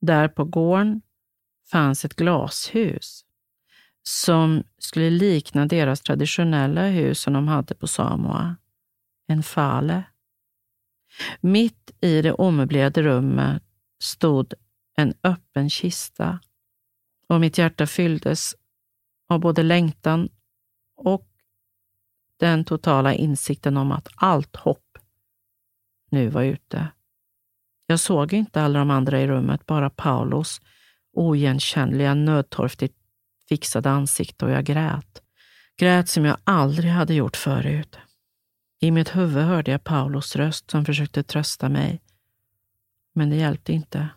Där 0.00 0.28
på 0.28 0.44
gården 0.44 1.02
fanns 1.70 2.04
ett 2.04 2.16
glashus 2.16 3.24
som 4.02 4.64
skulle 4.78 5.10
likna 5.10 5.66
deras 5.66 6.00
traditionella 6.00 6.86
hus 6.86 7.20
som 7.20 7.32
de 7.32 7.48
hade 7.48 7.74
på 7.74 7.86
Samoa. 7.86 8.56
En 9.26 9.42
fale. 9.42 10.04
Mitt 11.40 11.90
i 12.00 12.22
det 12.22 12.32
omöblerade 12.32 13.02
rummet 13.02 13.62
stod 14.02 14.54
en 14.96 15.14
öppen 15.22 15.70
kista 15.70 16.38
och 17.28 17.40
mitt 17.40 17.58
hjärta 17.58 17.86
fylldes 17.86 18.54
av 19.28 19.40
både 19.40 19.62
längtan 19.62 20.28
och 20.96 21.28
den 22.38 22.64
totala 22.64 23.14
insikten 23.14 23.76
om 23.76 23.92
att 23.92 24.08
allt 24.14 24.56
hopp 24.56 24.98
nu 26.10 26.28
var 26.28 26.42
ute. 26.42 26.88
Jag 27.86 28.00
såg 28.00 28.32
inte 28.32 28.62
alla 28.62 28.78
de 28.78 28.90
andra 28.90 29.20
i 29.20 29.26
rummet, 29.26 29.66
bara 29.66 29.90
Paulos 29.90 30.60
oigenkännliga, 31.16 32.14
nödtorftigt 32.14 32.96
fixade 33.48 33.90
ansikte 33.90 34.44
och 34.44 34.50
jag 34.50 34.64
grät. 34.64 35.22
Grät 35.76 36.08
som 36.08 36.24
jag 36.24 36.36
aldrig 36.44 36.90
hade 36.90 37.14
gjort 37.14 37.36
förut. 37.36 37.98
I 38.80 38.90
mitt 38.90 39.16
huvud 39.16 39.44
hörde 39.44 39.70
jag 39.70 39.84
Paulos 39.84 40.36
röst 40.36 40.70
som 40.70 40.84
försökte 40.84 41.22
trösta 41.22 41.68
mig. 41.68 42.02
Men 43.14 43.30
det 43.30 43.36
hjälpte 43.36 43.72
inte. 43.72 44.08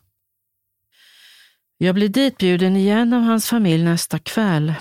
Jag 1.81 1.95
blev 1.95 2.12
ditbjuden 2.12 2.75
igen 2.75 3.13
av 3.13 3.21
hans 3.21 3.50
familj 3.50 3.83
nästa 3.83 4.19
kväll 4.19 4.74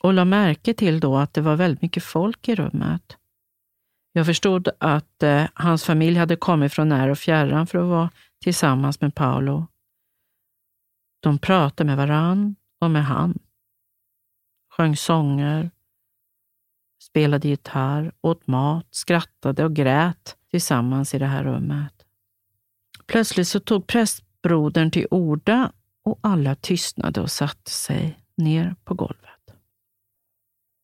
och 0.00 0.12
la 0.12 0.24
märke 0.24 0.74
till 0.74 1.00
då 1.00 1.16
att 1.16 1.34
det 1.34 1.40
var 1.40 1.56
väldigt 1.56 1.82
mycket 1.82 2.04
folk 2.04 2.48
i 2.48 2.54
rummet. 2.54 3.16
Jag 4.12 4.26
förstod 4.26 4.68
att 4.78 5.22
eh, 5.22 5.44
hans 5.54 5.84
familj 5.84 6.18
hade 6.18 6.36
kommit 6.36 6.72
från 6.72 6.88
när 6.88 7.08
och 7.08 7.18
fjärran 7.18 7.66
för 7.66 7.78
att 7.78 7.88
vara 7.88 8.10
tillsammans 8.42 9.00
med 9.00 9.14
Paolo. 9.14 9.66
De 11.20 11.38
pratade 11.38 11.86
med 11.86 11.96
varann 11.96 12.56
och 12.80 12.90
med 12.90 13.04
han. 13.04 13.38
Sjöng 14.76 14.96
sånger, 14.96 15.70
spelade 17.02 17.48
gitarr, 17.48 18.12
åt 18.20 18.46
mat, 18.46 18.86
skrattade 18.90 19.64
och 19.64 19.76
grät 19.76 20.36
tillsammans 20.50 21.14
i 21.14 21.18
det 21.18 21.26
här 21.26 21.44
rummet. 21.44 22.06
Plötsligt 23.06 23.48
så 23.48 23.60
tog 23.60 23.86
prästbrodern 23.86 24.90
till 24.90 25.06
orda 25.10 25.72
och 26.04 26.18
alla 26.22 26.54
tystnade 26.54 27.20
och 27.20 27.30
satte 27.30 27.70
sig 27.70 28.18
ner 28.36 28.74
på 28.84 28.94
golvet. 28.94 29.40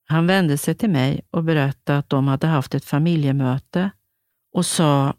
Han 0.08 0.26
vände 0.26 0.58
sig 0.58 0.74
till 0.74 0.90
mig 0.90 1.20
och 1.30 1.44
berättade 1.44 1.98
att 1.98 2.08
de 2.08 2.28
hade 2.28 2.46
haft 2.46 2.74
ett 2.74 2.84
familjemöte 2.84 3.90
och 4.52 4.66
sa 4.66 5.14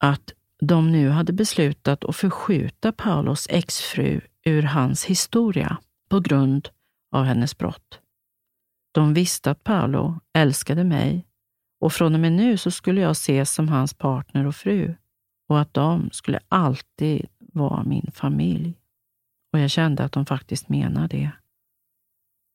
att 0.00 0.32
de 0.60 0.92
nu 0.92 1.08
hade 1.08 1.32
beslutat 1.32 2.04
att 2.04 2.16
förskjuta 2.16 2.92
Paulos 2.92 3.46
exfru 3.50 4.20
ur 4.44 4.62
hans 4.62 5.04
historia 5.04 5.76
på 6.08 6.20
grund 6.20 6.68
av 7.12 7.24
hennes 7.24 7.58
brott. 7.58 8.00
De 8.92 9.14
visste 9.14 9.50
att 9.50 9.64
Paolo 9.64 10.20
älskade 10.32 10.84
mig 10.84 11.26
och 11.80 11.92
från 11.92 12.14
och 12.14 12.20
med 12.20 12.32
nu 12.32 12.56
så 12.56 12.70
skulle 12.70 13.00
jag 13.00 13.10
ses 13.10 13.54
som 13.54 13.68
hans 13.68 13.94
partner 13.94 14.46
och 14.46 14.56
fru 14.56 14.94
och 15.48 15.60
att 15.60 15.74
de 15.74 16.10
skulle 16.12 16.40
alltid 16.48 17.26
vara 17.38 17.84
min 17.84 18.10
familj. 18.14 18.79
Och 19.52 19.58
jag 19.58 19.70
kände 19.70 20.04
att 20.04 20.12
de 20.12 20.26
faktiskt 20.26 20.68
menade 20.68 21.06
det. 21.08 21.30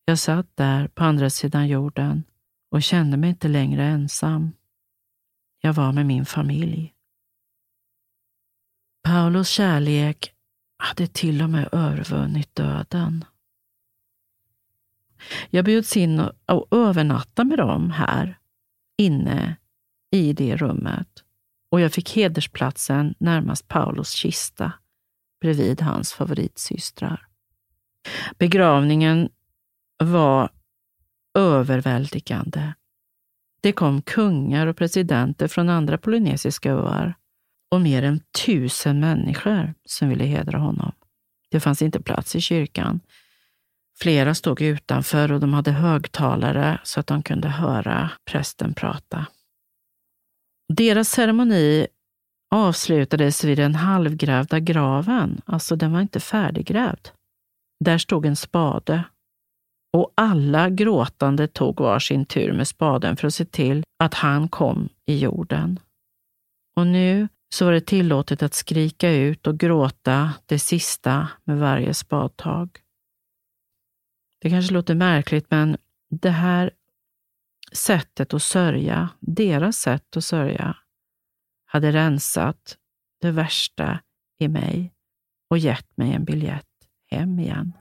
Jag 0.06 0.20
satt 0.20 0.56
där 0.56 0.88
på 0.88 1.04
andra 1.04 1.30
sidan 1.30 1.68
jorden 1.68 2.24
och 2.72 2.84
kände 2.84 3.18
mig 3.18 3.30
inte 3.30 3.48
längre 3.48 3.86
ensam. 3.86 4.52
Jag 5.62 5.74
var 5.74 5.92
med 5.92 6.06
min 6.06 6.26
familj. 6.26 6.94
Paulos 9.04 9.50
kärlek 9.50 10.34
hade 10.78 11.08
till 11.08 11.42
och 11.42 11.50
med 11.50 11.70
övervunnit 11.72 12.56
döden. 12.56 13.26
Jag 15.50 15.66
bjöds 15.66 15.98
in 15.98 16.20
och 16.46 16.68
övernatta 16.72 17.44
med 17.44 17.58
dem 17.58 17.92
här 17.92 18.40
inne 18.98 19.56
i 20.12 20.34
det 20.34 20.56
rummet 20.56 21.24
och 21.70 21.82
jag 21.82 21.94
fick 21.94 22.16
hedersplatsen 22.16 23.16
närmast 23.20 23.68
Paulos 23.68 24.12
kista 24.12 24.72
bredvid 25.46 25.82
hans 25.82 26.14
favoritsystrar. 26.14 27.26
Begravningen 28.38 29.30
var 29.98 30.50
överväldigande. 31.34 32.74
Det 33.62 33.72
kom 33.72 34.02
kungar 34.02 34.68
och 34.68 34.78
presidenter 34.78 35.48
från 35.48 35.70
andra 35.70 35.98
polynesiska 35.98 36.72
öar 36.72 37.16
och 37.72 37.82
mer 37.82 38.04
än 38.04 38.22
tusen 38.46 39.00
människor 39.00 39.74
som 39.86 40.10
ville 40.10 40.24
hedra 40.26 40.58
honom. 40.58 40.92
Det 41.50 41.60
fanns 41.60 41.82
inte 41.82 42.02
plats 42.02 42.36
i 42.36 42.42
kyrkan. 42.42 43.00
Flera 44.00 44.36
stod 44.36 44.62
utanför 44.62 45.32
och 45.32 45.40
de 45.40 45.54
hade 45.54 45.72
högtalare 45.72 46.80
så 46.84 47.00
att 47.00 47.08
de 47.08 47.24
kunde 47.24 47.48
höra 47.48 48.12
prästen 48.26 48.74
prata. 48.74 49.26
Deras 50.74 51.10
ceremoni 51.10 51.88
avslutades 52.52 53.44
vid 53.44 53.58
den 53.58 53.76
halvgrävda 53.76 54.60
graven, 54.60 55.42
alltså 55.46 55.76
den 55.76 55.92
var 55.92 56.02
inte 56.02 56.20
färdiggrävd. 56.20 57.10
Där 57.80 57.98
stod 57.98 58.26
en 58.26 58.36
spade 58.36 59.04
och 59.94 60.14
alla 60.16 60.70
gråtande 60.70 61.48
tog 61.48 61.80
var 61.80 62.00
sin 62.00 62.26
tur 62.26 62.54
med 62.54 62.68
spaden 62.68 63.18
för 63.18 63.28
att 63.28 63.34
se 63.34 63.46
till 63.46 63.84
att 64.00 64.14
han 64.14 64.48
kom 64.48 64.90
i 65.06 65.18
jorden. 65.18 65.80
Och 66.76 66.88
nu 66.88 67.28
så 67.54 67.66
var 67.66 67.72
det 67.72 67.82
tillåtet 67.82 68.44
att 68.44 68.54
skrika 68.54 69.12
ut 69.12 69.48
och 69.48 69.58
gråta 69.58 70.34
det 70.46 70.60
sista 70.60 71.28
med 71.44 71.60
varje 71.60 71.94
spadtag. 71.94 72.80
Det 74.42 74.50
kanske 74.50 74.74
låter 74.74 74.96
märkligt, 74.96 75.46
men 75.50 75.78
det 76.10 76.30
här 76.30 76.72
sättet 77.72 78.34
att 78.34 78.44
sörja, 78.44 79.10
deras 79.20 79.78
sätt 79.78 80.18
att 80.18 80.24
sörja, 80.24 80.78
hade 81.66 81.92
rensat 81.92 82.78
det 83.22 83.32
värsta 83.32 84.00
i 84.40 84.48
mig 84.48 84.94
och 85.50 85.58
gett 85.58 85.98
mig 85.98 86.14
en 86.14 86.26
biljett 86.26 86.66
hem 87.12 87.40
igen. 87.40 87.74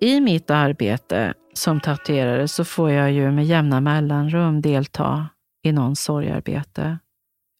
I 0.00 0.20
mitt 0.20 0.50
arbete 0.50 1.34
som 1.54 1.80
tatuerare 1.80 2.48
så 2.48 2.64
får 2.64 2.90
jag 2.90 3.12
ju 3.12 3.30
med 3.30 3.44
jämna 3.44 3.80
mellanrum 3.80 4.60
delta 4.62 5.28
i 5.62 5.72
någon 5.72 5.96
sorgarbete. 5.96 6.98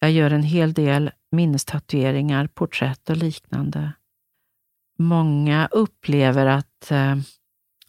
Jag 0.00 0.10
gör 0.10 0.30
en 0.30 0.42
hel 0.42 0.72
del 0.72 1.10
minnestatueringar, 1.32 2.46
porträtt 2.46 3.10
och 3.10 3.16
liknande. 3.16 3.92
Många 4.98 5.68
upplever 5.70 6.46
att 6.46 6.90
eh, 6.90 7.16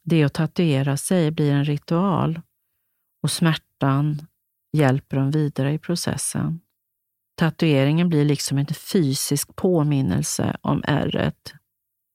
Det 0.04 0.24
att 0.24 0.34
tatuera 0.34 0.98
sig 0.98 1.32
blir 1.32 1.52
en 1.52 1.66
ritual 1.66 2.42
och 3.24 3.32
smärtan 3.32 4.28
hjälper 4.74 5.18
dem 5.18 5.32
vidare 5.32 5.74
i 5.74 5.80
processen. 5.80 6.60
Tatueringen 7.38 8.10
blir 8.10 8.26
liksom 8.26 8.58
en 8.58 8.68
fysisk 8.68 9.56
påminnelse 9.56 10.58
om 10.62 10.84
ärret 10.88 11.54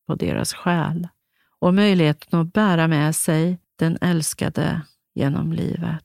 på 0.06 0.14
deras 0.14 0.54
själ 0.54 1.08
och 1.60 1.74
möjligheten 1.74 2.40
att 2.40 2.52
bära 2.52 2.88
med 2.88 3.16
sig 3.16 3.58
den 3.76 3.98
älskade 4.00 4.82
genom 5.14 5.52
livet. 5.52 6.04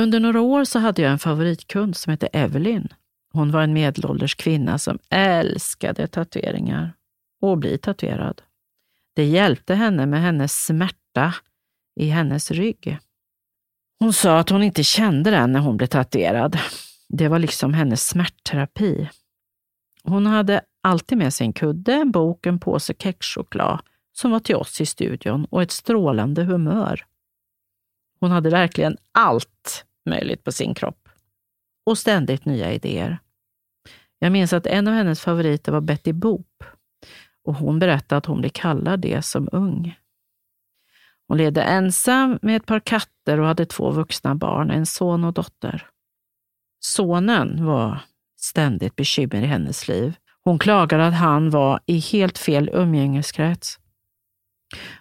Under 0.00 0.20
några 0.20 0.40
år 0.40 0.64
så 0.64 0.78
hade 0.78 1.02
jag 1.02 1.12
en 1.12 1.18
favoritkund 1.18 1.96
som 1.96 2.10
hette 2.10 2.26
Evelyn. 2.26 2.88
Hon 3.32 3.50
var 3.50 3.62
en 3.62 3.72
medelålders 3.72 4.34
kvinna 4.34 4.78
som 4.78 4.98
älskade 5.10 6.06
tatueringar 6.06 6.92
och 7.40 7.58
bli 7.58 7.78
tatuerad. 7.78 8.42
Det 9.14 9.24
hjälpte 9.24 9.74
henne 9.74 10.06
med 10.06 10.20
hennes 10.22 10.64
smärta 10.64 11.34
i 12.00 12.08
hennes 12.08 12.50
rygg. 12.50 12.98
Hon 13.98 14.12
sa 14.12 14.38
att 14.38 14.50
hon 14.50 14.62
inte 14.62 14.84
kände 14.84 15.30
den 15.30 15.52
när 15.52 15.60
hon 15.60 15.76
blev 15.76 15.86
tatuerad. 15.86 16.58
Det 17.08 17.28
var 17.28 17.38
liksom 17.38 17.74
hennes 17.74 18.06
smärtterapi. 18.06 19.08
Hon 20.02 20.26
hade 20.26 20.60
alltid 20.82 21.18
med 21.18 21.34
sig 21.34 21.46
en 21.46 21.52
kudde, 21.52 21.94
en 21.94 22.10
bok, 22.10 22.46
en 22.46 22.58
påse 22.58 22.94
kexchoklad 22.98 23.80
som 24.12 24.30
var 24.30 24.40
till 24.40 24.56
oss 24.56 24.80
i 24.80 24.86
studion 24.86 25.44
och 25.44 25.62
ett 25.62 25.70
strålande 25.70 26.44
humör. 26.44 27.06
Hon 28.20 28.30
hade 28.30 28.50
verkligen 28.50 28.96
allt 29.12 29.84
möjligt 30.06 30.44
på 30.44 30.52
sin 30.52 30.74
kropp 30.74 31.08
och 31.86 31.98
ständigt 31.98 32.44
nya 32.44 32.72
idéer. 32.72 33.18
Jag 34.18 34.32
minns 34.32 34.52
att 34.52 34.66
en 34.66 34.88
av 34.88 34.94
hennes 34.94 35.20
favoriter 35.20 35.72
var 35.72 35.80
Betty 35.80 36.12
Boop 36.12 36.64
och 37.44 37.54
hon 37.54 37.78
berättade 37.78 38.16
att 38.16 38.26
hon 38.26 38.40
blev 38.40 38.50
kallad 38.50 39.00
det 39.00 39.22
som 39.22 39.48
ung. 39.52 39.98
Hon 41.28 41.38
levde 41.38 41.62
ensam 41.62 42.38
med 42.42 42.56
ett 42.56 42.66
par 42.66 42.80
katter 42.80 43.40
och 43.40 43.46
hade 43.46 43.66
två 43.66 43.90
vuxna 43.90 44.34
barn, 44.34 44.70
en 44.70 44.86
son 44.86 45.24
och 45.24 45.32
dotter. 45.32 45.86
Sonen 46.80 47.64
var 47.64 48.00
ständigt 48.36 48.96
bekymmer 48.96 49.42
i 49.42 49.46
hennes 49.46 49.88
liv. 49.88 50.14
Hon 50.44 50.58
klagade 50.58 51.06
att 51.06 51.14
han 51.14 51.50
var 51.50 51.80
i 51.86 51.98
helt 51.98 52.38
fel 52.38 52.70
umgängeskrets. 52.72 53.78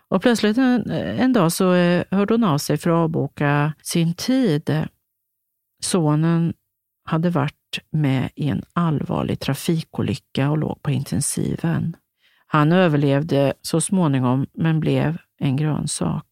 Och 0.08 0.22
plötsligt 0.22 0.58
en, 0.58 0.92
en 0.92 1.34
dag 1.34 1.52
så 1.52 1.74
eh, 1.74 2.04
hörde 2.12 2.34
hon 2.34 2.44
av 2.44 2.58
sig 2.58 2.78
för 2.78 2.90
att 2.90 2.96
avboka 2.96 3.74
sin 3.82 4.14
tid. 4.14 4.88
Sonen 5.84 6.54
hade 7.06 7.30
varit 7.30 7.80
med 7.92 8.30
i 8.36 8.50
en 8.50 8.64
allvarlig 8.74 9.40
trafikolycka 9.40 10.50
och 10.50 10.58
låg 10.58 10.84
på 10.84 10.92
intensiven. 10.92 11.96
Han 12.48 12.72
överlevde 12.72 13.54
så 13.62 13.82
småningom, 13.82 14.48
men 14.54 14.80
blev 14.80 15.18
en 15.40 15.56
grönsak. 15.56 16.26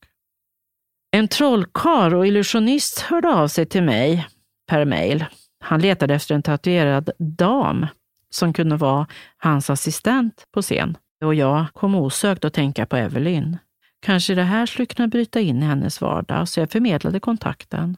En 1.12 1.28
trollkarl 1.28 2.14
och 2.14 2.28
illusionist 2.28 3.00
hörde 3.00 3.34
av 3.34 3.48
sig 3.48 3.66
till 3.66 3.84
mig 3.84 4.28
per 4.68 4.86
mail. 4.86 5.26
Han 5.60 5.82
letade 5.82 6.14
efter 6.14 6.36
en 6.36 6.44
tatuerad 6.44 7.10
dam 7.20 7.86
som 8.30 8.54
kunde 8.54 8.76
vara 8.76 9.08
hans 9.38 9.70
assistent 9.70 10.44
på 10.54 10.62
scen. 10.62 10.98
Och 11.24 11.36
jag 11.36 11.66
kom 11.74 11.96
osökt 11.96 12.46
att 12.46 12.54
tänka 12.54 12.86
på 12.86 12.96
Evelyn. 12.96 13.58
Kanske 14.00 14.36
det 14.36 14.44
här 14.44 14.66
skulle 14.66 14.86
kunna 14.86 15.08
bryta 15.08 15.40
in 15.40 15.64
i 15.64 15.66
hennes 15.66 16.02
vardag, 16.02 16.48
så 16.50 16.60
jag 16.60 16.72
förmedlade 16.72 17.20
kontakten. 17.20 17.98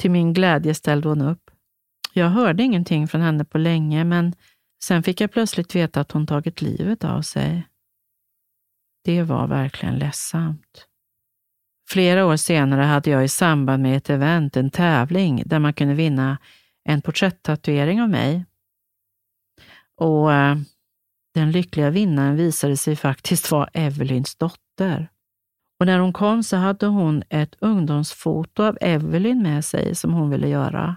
Till 0.00 0.10
min 0.10 0.32
glädje 0.32 0.74
ställde 0.74 1.08
hon 1.08 1.20
upp. 1.20 1.50
Jag 2.12 2.28
hörde 2.28 2.62
ingenting 2.62 3.08
från 3.08 3.20
henne 3.20 3.44
på 3.44 3.58
länge, 3.58 4.04
men 4.04 4.34
sen 4.82 5.02
fick 5.02 5.20
jag 5.20 5.32
plötsligt 5.32 5.74
veta 5.74 6.00
att 6.00 6.12
hon 6.12 6.26
tagit 6.26 6.62
livet 6.62 7.04
av 7.04 7.22
sig. 7.22 7.66
Det 9.04 9.22
var 9.22 9.46
verkligen 9.46 9.98
ledsamt. 9.98 10.86
Flera 11.90 12.26
år 12.26 12.36
senare 12.36 12.82
hade 12.82 13.10
jag 13.10 13.24
i 13.24 13.28
samband 13.28 13.82
med 13.82 13.96
ett 13.96 14.10
event 14.10 14.56
en 14.56 14.70
tävling 14.70 15.42
där 15.46 15.58
man 15.58 15.72
kunde 15.72 15.94
vinna 15.94 16.38
en 16.84 17.02
porträtttatuering 17.02 18.02
av 18.02 18.08
mig. 18.08 18.44
Och 19.98 20.32
eh, 20.32 20.56
den 21.34 21.50
lyckliga 21.50 21.90
vinnaren 21.90 22.36
visade 22.36 22.76
sig 22.76 22.96
faktiskt 22.96 23.50
vara 23.50 23.68
Evelyns 23.72 24.36
dotter. 24.36 25.08
Och 25.80 25.86
när 25.86 25.98
hon 25.98 26.12
kom 26.12 26.42
så 26.42 26.56
hade 26.56 26.86
hon 26.86 27.22
ett 27.28 27.54
ungdomsfoto 27.60 28.62
av 28.62 28.78
Evelyn 28.80 29.42
med 29.42 29.64
sig 29.64 29.94
som 29.94 30.12
hon 30.12 30.30
ville 30.30 30.48
göra. 30.48 30.96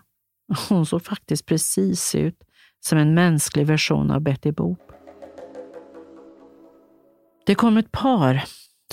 Hon 0.70 0.86
såg 0.86 1.04
faktiskt 1.04 1.46
precis 1.46 2.16
ut 2.16 2.44
som 2.80 2.98
en 2.98 3.14
mänsklig 3.14 3.68
version 3.68 4.12
av 4.12 4.22
Betty 4.22 4.52
Boop. 4.52 4.92
Det 7.46 7.56
kom 7.56 7.78
ett 7.78 7.92
par 7.92 8.44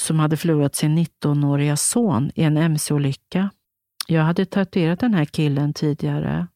som 0.00 0.18
hade 0.18 0.36
förlorat 0.36 0.74
sin 0.74 0.98
19-åriga 0.98 1.76
son 1.76 2.30
i 2.34 2.42
en 2.42 2.56
mc-olycka. 2.56 3.50
Jag 4.06 4.22
hade 4.22 4.46
tatuerat 4.46 5.00
den 5.00 5.14
här 5.14 5.24
killen 5.24 5.74
tidigare. 5.74 6.46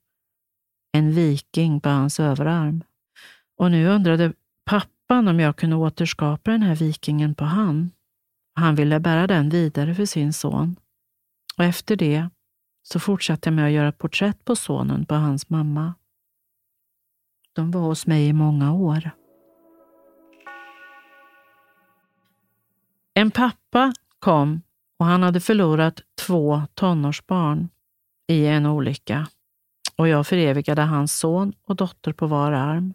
En 0.93 1.13
viking 1.13 1.81
på 1.81 1.89
hans 1.89 2.21
överarm. 2.21 2.85
Och 3.63 3.71
nu 3.71 3.89
undrade 3.89 4.33
pappan 4.65 5.29
om 5.29 5.41
jag 5.41 5.57
kunde 5.57 5.77
återskapa 5.77 6.51
den 6.51 6.63
här 6.63 6.77
vikingen 6.77 7.35
på 7.35 7.45
hand. 7.45 7.91
Han 8.55 8.75
ville 8.75 9.01
bära 9.01 9.27
den 9.27 9.49
vidare 9.49 9.95
för 9.95 10.05
sin 10.05 10.33
son. 10.33 10.77
Och 11.59 11.65
efter 11.65 11.97
det 11.97 12.29
så 12.83 13.01
fortsatte 13.01 13.49
jag 13.49 13.55
med 13.55 13.67
att 13.67 13.73
göra 13.73 13.89
ett 13.89 13.99
porträtt 13.99 14.45
på 14.45 14.57
sonen 14.57 15.07
på 15.07 15.15
hans 15.15 15.51
mamma. 15.51 15.95
De 17.53 17.71
var 17.71 17.81
hos 17.81 18.07
mig 18.07 18.29
i 18.29 18.33
många 18.33 18.73
år. 18.73 19.11
En 23.15 23.31
pappa 23.31 23.93
kom 24.19 24.63
och 24.99 25.07
han 25.07 25.23
hade 25.23 25.41
förlorat 25.41 26.01
två 26.27 26.63
tonårsbarn 26.75 27.69
i 28.27 28.47
en 28.47 28.67
olycka 28.67 29.29
och 29.97 30.09
jag 30.09 30.27
förevigade 30.27 30.83
hans 30.83 31.19
son 31.19 31.53
och 31.67 31.77
dotter 31.77 32.13
på 32.13 32.27
var 32.27 32.53
arm. 32.53 32.95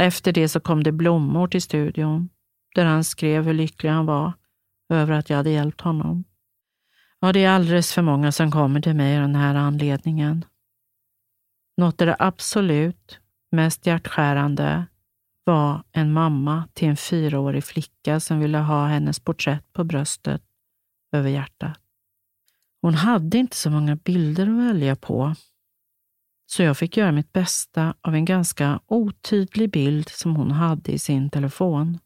Efter 0.00 0.32
det 0.32 0.48
så 0.48 0.60
kom 0.60 0.82
det 0.82 0.92
blommor 0.92 1.46
till 1.48 1.62
studion 1.62 2.28
där 2.74 2.84
han 2.84 3.04
skrev 3.04 3.44
hur 3.44 3.54
lycklig 3.54 3.90
han 3.90 4.06
var 4.06 4.32
över 4.92 5.12
att 5.12 5.30
jag 5.30 5.36
hade 5.36 5.50
hjälpt 5.50 5.80
honom. 5.80 6.24
Ja, 7.20 7.32
det 7.32 7.44
är 7.44 7.50
alldeles 7.50 7.92
för 7.92 8.02
många 8.02 8.32
som 8.32 8.50
kommer 8.50 8.80
till 8.80 8.94
mig 8.94 9.16
av 9.16 9.22
den 9.22 9.34
här 9.34 9.54
anledningen. 9.54 10.44
Något 11.76 12.00
av 12.00 12.06
det 12.06 12.16
absolut 12.18 13.18
mest 13.50 13.86
hjärtskärande 13.86 14.86
var 15.44 15.82
en 15.92 16.12
mamma 16.12 16.68
till 16.72 16.88
en 16.88 16.96
fyraårig 16.96 17.64
flicka 17.64 18.20
som 18.20 18.40
ville 18.40 18.58
ha 18.58 18.86
hennes 18.86 19.20
porträtt 19.20 19.72
på 19.72 19.84
bröstet 19.84 20.42
över 21.12 21.30
hjärtat. 21.30 21.78
Hon 22.82 22.94
hade 22.94 23.38
inte 23.38 23.56
så 23.56 23.70
många 23.70 23.96
bilder 23.96 24.46
att 24.46 24.68
välja 24.68 24.96
på, 24.96 25.34
så 26.50 26.62
jag 26.62 26.76
fick 26.76 26.96
göra 26.96 27.12
mitt 27.12 27.32
bästa 27.32 27.94
av 28.00 28.14
en 28.14 28.24
ganska 28.24 28.80
otydlig 28.86 29.70
bild 29.70 30.08
som 30.08 30.36
hon 30.36 30.50
hade 30.50 30.92
i 30.92 30.98
sin 30.98 31.30
telefon. 31.30 31.98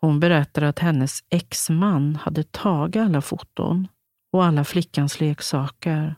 Hon 0.00 0.20
berättade 0.20 0.68
att 0.68 0.78
hennes 0.78 1.24
exman 1.30 2.16
hade 2.16 2.42
tagit 2.42 3.02
alla 3.02 3.20
foton 3.20 3.88
och 4.32 4.44
alla 4.44 4.64
flickans 4.64 5.20
leksaker 5.20 6.14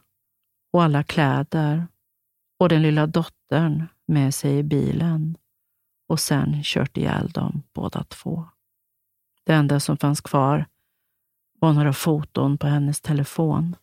och 0.72 0.82
alla 0.82 1.02
kläder 1.02 1.86
och 2.58 2.68
den 2.68 2.82
lilla 2.82 3.06
dottern 3.06 3.86
med 4.06 4.34
sig 4.34 4.58
i 4.58 4.62
bilen 4.62 5.36
och 6.08 6.20
sen 6.20 6.62
kört 6.62 6.96
ihjäl 6.96 7.30
dem 7.30 7.62
båda 7.72 8.04
två. 8.04 8.48
Det 9.44 9.54
enda 9.54 9.80
som 9.80 9.96
fanns 9.96 10.20
kvar 10.20 10.66
var 11.58 11.72
några 11.72 11.92
foton 11.92 12.58
på 12.58 12.66
hennes 12.66 13.00
telefon. 13.00 13.76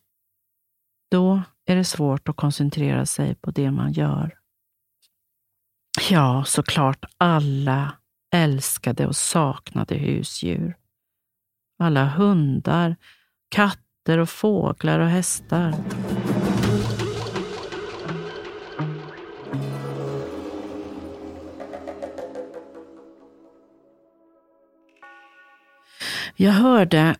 Då 1.10 1.42
är 1.70 1.76
det 1.76 1.84
svårt 1.84 2.28
att 2.28 2.36
koncentrera 2.36 3.06
sig 3.06 3.34
på 3.34 3.50
det 3.50 3.70
man 3.70 3.92
gör. 3.92 4.38
Ja, 6.10 6.44
såklart 6.46 7.04
alla 7.16 7.92
älskade 8.34 9.06
och 9.06 9.16
saknade 9.16 9.94
husdjur. 9.94 10.76
Alla 11.78 12.04
hundar, 12.04 12.96
katter 13.48 14.18
och 14.18 14.30
fåglar 14.30 15.00
och 15.00 15.08
hästar. 15.08 15.74
Jag 26.36 26.52
hörde 26.52 27.16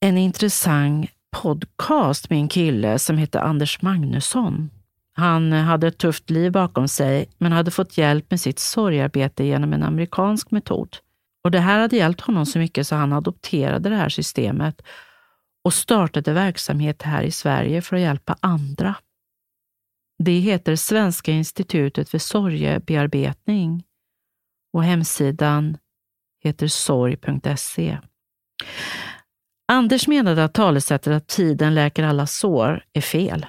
en 0.00 0.18
intressant 0.18 1.10
podcast 1.42 2.30
med 2.30 2.38
en 2.38 2.48
kille 2.48 2.98
som 2.98 3.18
hette 3.18 3.40
Anders 3.40 3.82
Magnusson. 3.82 4.70
Han 5.14 5.52
hade 5.52 5.86
ett 5.86 5.98
tufft 5.98 6.30
liv 6.30 6.52
bakom 6.52 6.88
sig, 6.88 7.30
men 7.38 7.52
hade 7.52 7.70
fått 7.70 7.98
hjälp 7.98 8.30
med 8.30 8.40
sitt 8.40 8.58
sorgarbete 8.58 9.44
genom 9.44 9.72
en 9.72 9.82
amerikansk 9.82 10.50
metod. 10.50 10.96
Och 11.44 11.50
Det 11.50 11.60
här 11.60 11.80
hade 11.80 11.96
hjälpt 11.96 12.20
honom 12.20 12.46
så 12.46 12.58
mycket 12.58 12.86
så 12.86 12.94
han 12.94 13.12
adopterade 13.12 13.88
det 13.88 13.96
här 13.96 14.08
systemet 14.08 14.82
och 15.64 15.74
startade 15.74 16.32
verksamhet 16.32 17.02
här 17.02 17.22
i 17.22 17.30
Sverige 17.30 17.82
för 17.82 17.96
att 17.96 18.02
hjälpa 18.02 18.36
andra. 18.40 18.94
Det 20.18 20.38
heter 20.38 20.76
Svenska 20.76 21.32
institutet 21.32 22.08
för 22.08 22.18
sorgebearbetning 22.18 23.84
och 24.72 24.84
hemsidan 24.84 25.76
heter 26.44 26.68
sorg.se. 26.68 27.98
Anders 29.72 30.08
menade 30.08 30.44
att 30.44 30.54
talesättet 30.54 31.12
att 31.12 31.26
tiden 31.26 31.74
läker 31.74 32.04
alla 32.04 32.26
sår 32.26 32.84
är 32.92 33.00
fel. 33.00 33.46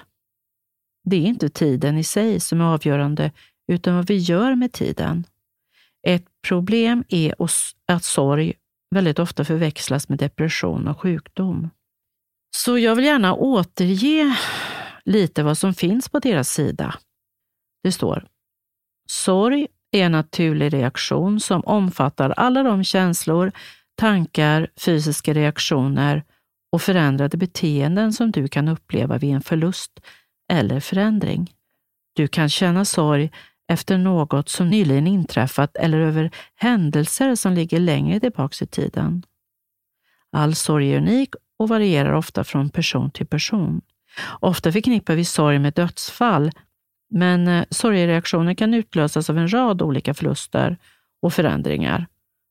Det 1.04 1.16
är 1.16 1.26
inte 1.26 1.48
tiden 1.48 1.98
i 1.98 2.04
sig 2.04 2.40
som 2.40 2.60
är 2.60 2.64
avgörande, 2.64 3.32
utan 3.72 3.96
vad 3.96 4.06
vi 4.06 4.16
gör 4.16 4.54
med 4.54 4.72
tiden. 4.72 5.24
Ett 6.06 6.24
problem 6.48 7.04
är 7.08 7.34
att 7.86 8.04
sorg 8.04 8.54
väldigt 8.94 9.18
ofta 9.18 9.44
förväxlas 9.44 10.08
med 10.08 10.18
depression 10.18 10.88
och 10.88 11.00
sjukdom. 11.00 11.70
Så 12.56 12.78
jag 12.78 12.94
vill 12.94 13.04
gärna 13.04 13.34
återge 13.34 14.36
lite 15.04 15.42
vad 15.42 15.58
som 15.58 15.74
finns 15.74 16.08
på 16.08 16.18
deras 16.18 16.50
sida. 16.50 16.94
Det 17.82 17.92
står 17.92 18.26
Sorg 19.08 19.66
är 19.90 20.04
en 20.04 20.12
naturlig 20.12 20.72
reaktion 20.72 21.40
som 21.40 21.60
omfattar 21.60 22.30
alla 22.30 22.62
de 22.62 22.84
känslor, 22.84 23.52
tankar, 24.00 24.68
fysiska 24.76 25.34
reaktioner 25.34 26.24
och 26.72 26.82
förändrade 26.82 27.36
beteenden 27.36 28.12
som 28.12 28.30
du 28.30 28.48
kan 28.48 28.68
uppleva 28.68 29.18
vid 29.18 29.34
en 29.34 29.42
förlust 29.42 30.00
eller 30.52 30.80
förändring. 30.80 31.50
Du 32.12 32.28
kan 32.28 32.48
känna 32.48 32.84
sorg 32.84 33.30
efter 33.68 33.98
något 33.98 34.48
som 34.48 34.70
nyligen 34.70 35.06
inträffat 35.06 35.76
eller 35.76 35.98
över 35.98 36.30
händelser 36.54 37.34
som 37.34 37.52
ligger 37.52 37.80
längre 37.80 38.20
tillbaka 38.20 38.64
i 38.64 38.66
tiden. 38.66 39.22
All 40.32 40.54
sorg 40.54 40.92
är 40.92 40.98
unik 40.98 41.34
och 41.58 41.68
varierar 41.68 42.12
ofta 42.12 42.44
från 42.44 42.70
person 42.70 43.10
till 43.10 43.26
person. 43.26 43.80
Ofta 44.40 44.72
förknippar 44.72 45.14
vi 45.14 45.24
sorg 45.24 45.58
med 45.58 45.74
dödsfall, 45.74 46.50
men 47.10 47.48
eh, 47.48 47.64
sorgereaktioner 47.70 48.54
kan 48.54 48.74
utlösas 48.74 49.30
av 49.30 49.38
en 49.38 49.52
rad 49.52 49.82
olika 49.82 50.14
förluster 50.14 50.76
och 51.22 51.32
förändringar, 51.32 52.06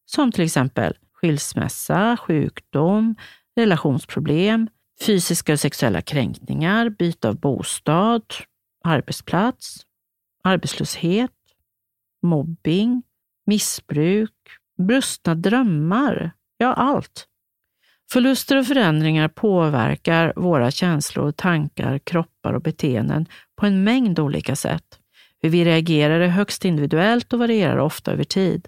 som 0.05 0.31
till 0.31 0.43
exempel 0.43 0.93
skilsmässa, 1.21 2.17
sjukdom, 2.17 3.15
relationsproblem, 3.55 4.69
fysiska 5.05 5.53
och 5.53 5.59
sexuella 5.59 6.01
kränkningar, 6.01 6.89
byte 6.89 7.29
av 7.29 7.39
bostad, 7.39 8.23
arbetsplats, 8.83 9.85
arbetslöshet, 10.43 11.31
mobbing, 12.21 13.03
missbruk, 13.45 14.33
brustna 14.77 15.35
drömmar, 15.35 16.31
ja 16.57 16.73
allt. 16.73 17.25
Förluster 18.11 18.57
och 18.57 18.65
förändringar 18.65 19.27
påverkar 19.27 20.33
våra 20.35 20.71
känslor, 20.71 21.31
tankar, 21.31 21.99
kroppar 21.99 22.53
och 22.53 22.61
beteenden 22.61 23.25
på 23.55 23.65
en 23.65 23.83
mängd 23.83 24.19
olika 24.19 24.55
sätt. 24.55 24.99
Hur 25.41 25.49
vi 25.49 25.65
reagerar 25.65 26.19
är 26.19 26.27
högst 26.27 26.65
individuellt 26.65 27.33
och 27.33 27.39
varierar 27.39 27.77
ofta 27.77 28.11
över 28.11 28.23
tid. 28.23 28.67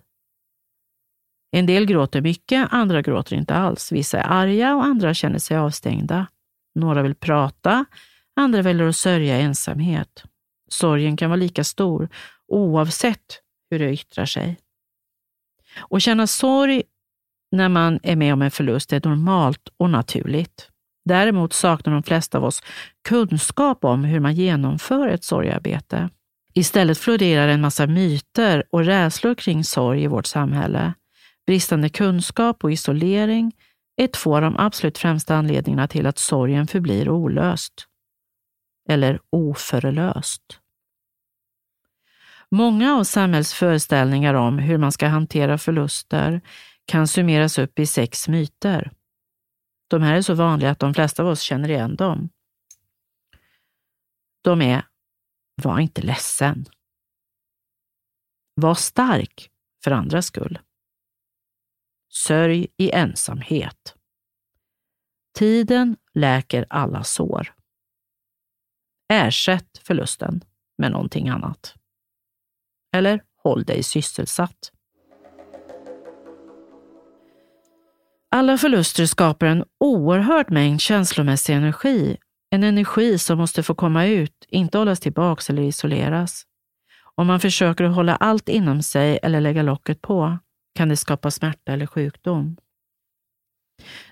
En 1.52 1.66
del 1.66 1.86
gråter 1.86 2.22
mycket, 2.22 2.68
andra 2.72 3.02
gråter 3.02 3.36
inte 3.36 3.56
alls. 3.56 3.92
Vissa 3.92 4.20
är 4.20 4.28
arga 4.32 4.76
och 4.76 4.84
andra 4.84 5.14
känner 5.14 5.40
sig 5.40 5.58
avstängda. 5.58 6.28
Några 6.76 7.02
vill 7.02 7.16
prata, 7.16 7.86
andra 8.36 8.62
väljer 8.62 8.88
att 8.88 8.96
sörja 8.96 9.38
ensamhet. 9.38 10.24
Sorgen 10.70 11.18
kan 11.18 11.30
vara 11.30 11.38
lika 11.38 11.64
stor 11.64 12.10
oavsett 12.48 13.42
hur 13.70 13.80
det 13.80 13.92
yttrar 13.92 14.26
sig. 14.26 14.58
Att 15.90 16.02
känna 16.02 16.28
sorg 16.28 16.84
när 17.52 17.70
man 17.70 18.00
är 18.04 18.16
med 18.16 18.34
om 18.34 18.42
en 18.42 18.52
förlust 18.52 18.94
är 18.94 19.02
normalt 19.04 19.70
och 19.78 19.90
naturligt. 19.90 20.70
Däremot 21.06 21.54
saknar 21.54 21.94
de 21.94 22.04
flesta 22.04 22.38
av 22.38 22.44
oss 22.44 22.64
kunskap 23.10 23.86
om 23.86 24.04
hur 24.04 24.20
man 24.20 24.36
genomför 24.36 25.08
ett 25.08 25.24
sorgarbete. 25.24 26.10
Istället 26.54 26.98
florerar 26.98 27.48
en 27.48 27.62
massa 27.62 27.88
myter 27.88 28.64
och 28.70 28.86
rädslor 28.86 29.36
kring 29.36 29.64
sorg 29.64 30.04
i 30.04 30.08
vårt 30.08 30.26
samhälle. 30.26 30.94
Bristande 31.48 31.90
kunskap 31.90 32.64
och 32.64 32.72
isolering 32.72 33.56
är 33.96 34.08
två 34.08 34.36
av 34.36 34.42
de 34.42 34.58
absolut 34.58 34.98
främsta 34.98 35.36
anledningarna 35.36 35.88
till 35.88 36.06
att 36.06 36.18
sorgen 36.18 36.68
förblir 36.68 37.10
olöst. 37.10 37.88
Eller 38.90 39.20
oförlöst. 39.30 40.60
Många 42.52 42.96
av 42.96 43.04
samhällets 43.04 43.54
föreställningar 43.54 44.34
om 44.34 44.60
hur 44.60 44.78
man 44.78 44.92
ska 44.92 45.08
hantera 45.08 45.58
förluster 45.58 46.42
kan 46.86 47.08
summeras 47.08 47.60
upp 47.60 47.80
i 47.80 47.86
sex 47.86 48.28
myter. 48.28 48.92
De 49.88 50.02
här 50.02 50.16
är 50.16 50.22
så 50.22 50.34
vanliga 50.34 50.72
att 50.72 50.80
de 50.80 50.94
flesta 50.94 51.24
av 51.24 51.30
oss 51.30 51.42
känner 51.42 51.70
igen 51.70 51.96
dem. 51.96 52.30
De 54.42 54.62
är 54.62 54.86
Var 55.56 55.80
inte 55.80 56.02
ledsen. 56.02 56.66
Var 58.56 58.76
stark 58.76 59.50
för 59.84 59.92
andras 59.92 60.26
skull. 60.26 60.60
Sörj 62.14 62.68
i 62.78 62.92
ensamhet. 62.92 63.96
Tiden 65.38 65.98
läker 66.14 66.66
alla 66.70 67.04
sår. 67.04 67.54
Ersätt 69.14 69.78
förlusten 69.84 70.42
med 70.78 70.92
någonting 70.92 71.30
annat. 71.30 71.76
Eller 72.96 73.24
håll 73.44 73.64
dig 73.64 73.84
sysselsatt. 73.84 74.72
Alla 78.32 78.58
förluster 78.58 79.06
skapar 79.06 79.48
en 79.48 79.66
oerhörd 79.80 80.52
mängd 80.52 80.82
känslomässig 80.82 81.54
energi. 81.54 82.18
En 82.50 82.64
energi 82.64 83.18
som 83.18 83.38
måste 83.38 83.64
få 83.64 83.76
komma 83.76 84.06
ut, 84.06 84.46
inte 84.48 84.78
hållas 84.78 85.00
tillbaks 85.00 85.50
eller 85.50 85.62
isoleras. 85.62 86.44
Om 87.16 87.28
man 87.28 87.40
försöker 87.40 87.84
att 87.84 87.96
hålla 87.96 88.16
allt 88.16 88.50
inom 88.50 88.82
sig 88.82 89.20
eller 89.24 89.42
lägga 89.42 89.62
locket 89.62 90.02
på 90.02 90.40
kan 90.76 90.90
det 90.90 90.98
skapa 90.98 91.32
smärta 91.32 91.74
eller 91.74 91.86
sjukdom. 91.86 92.58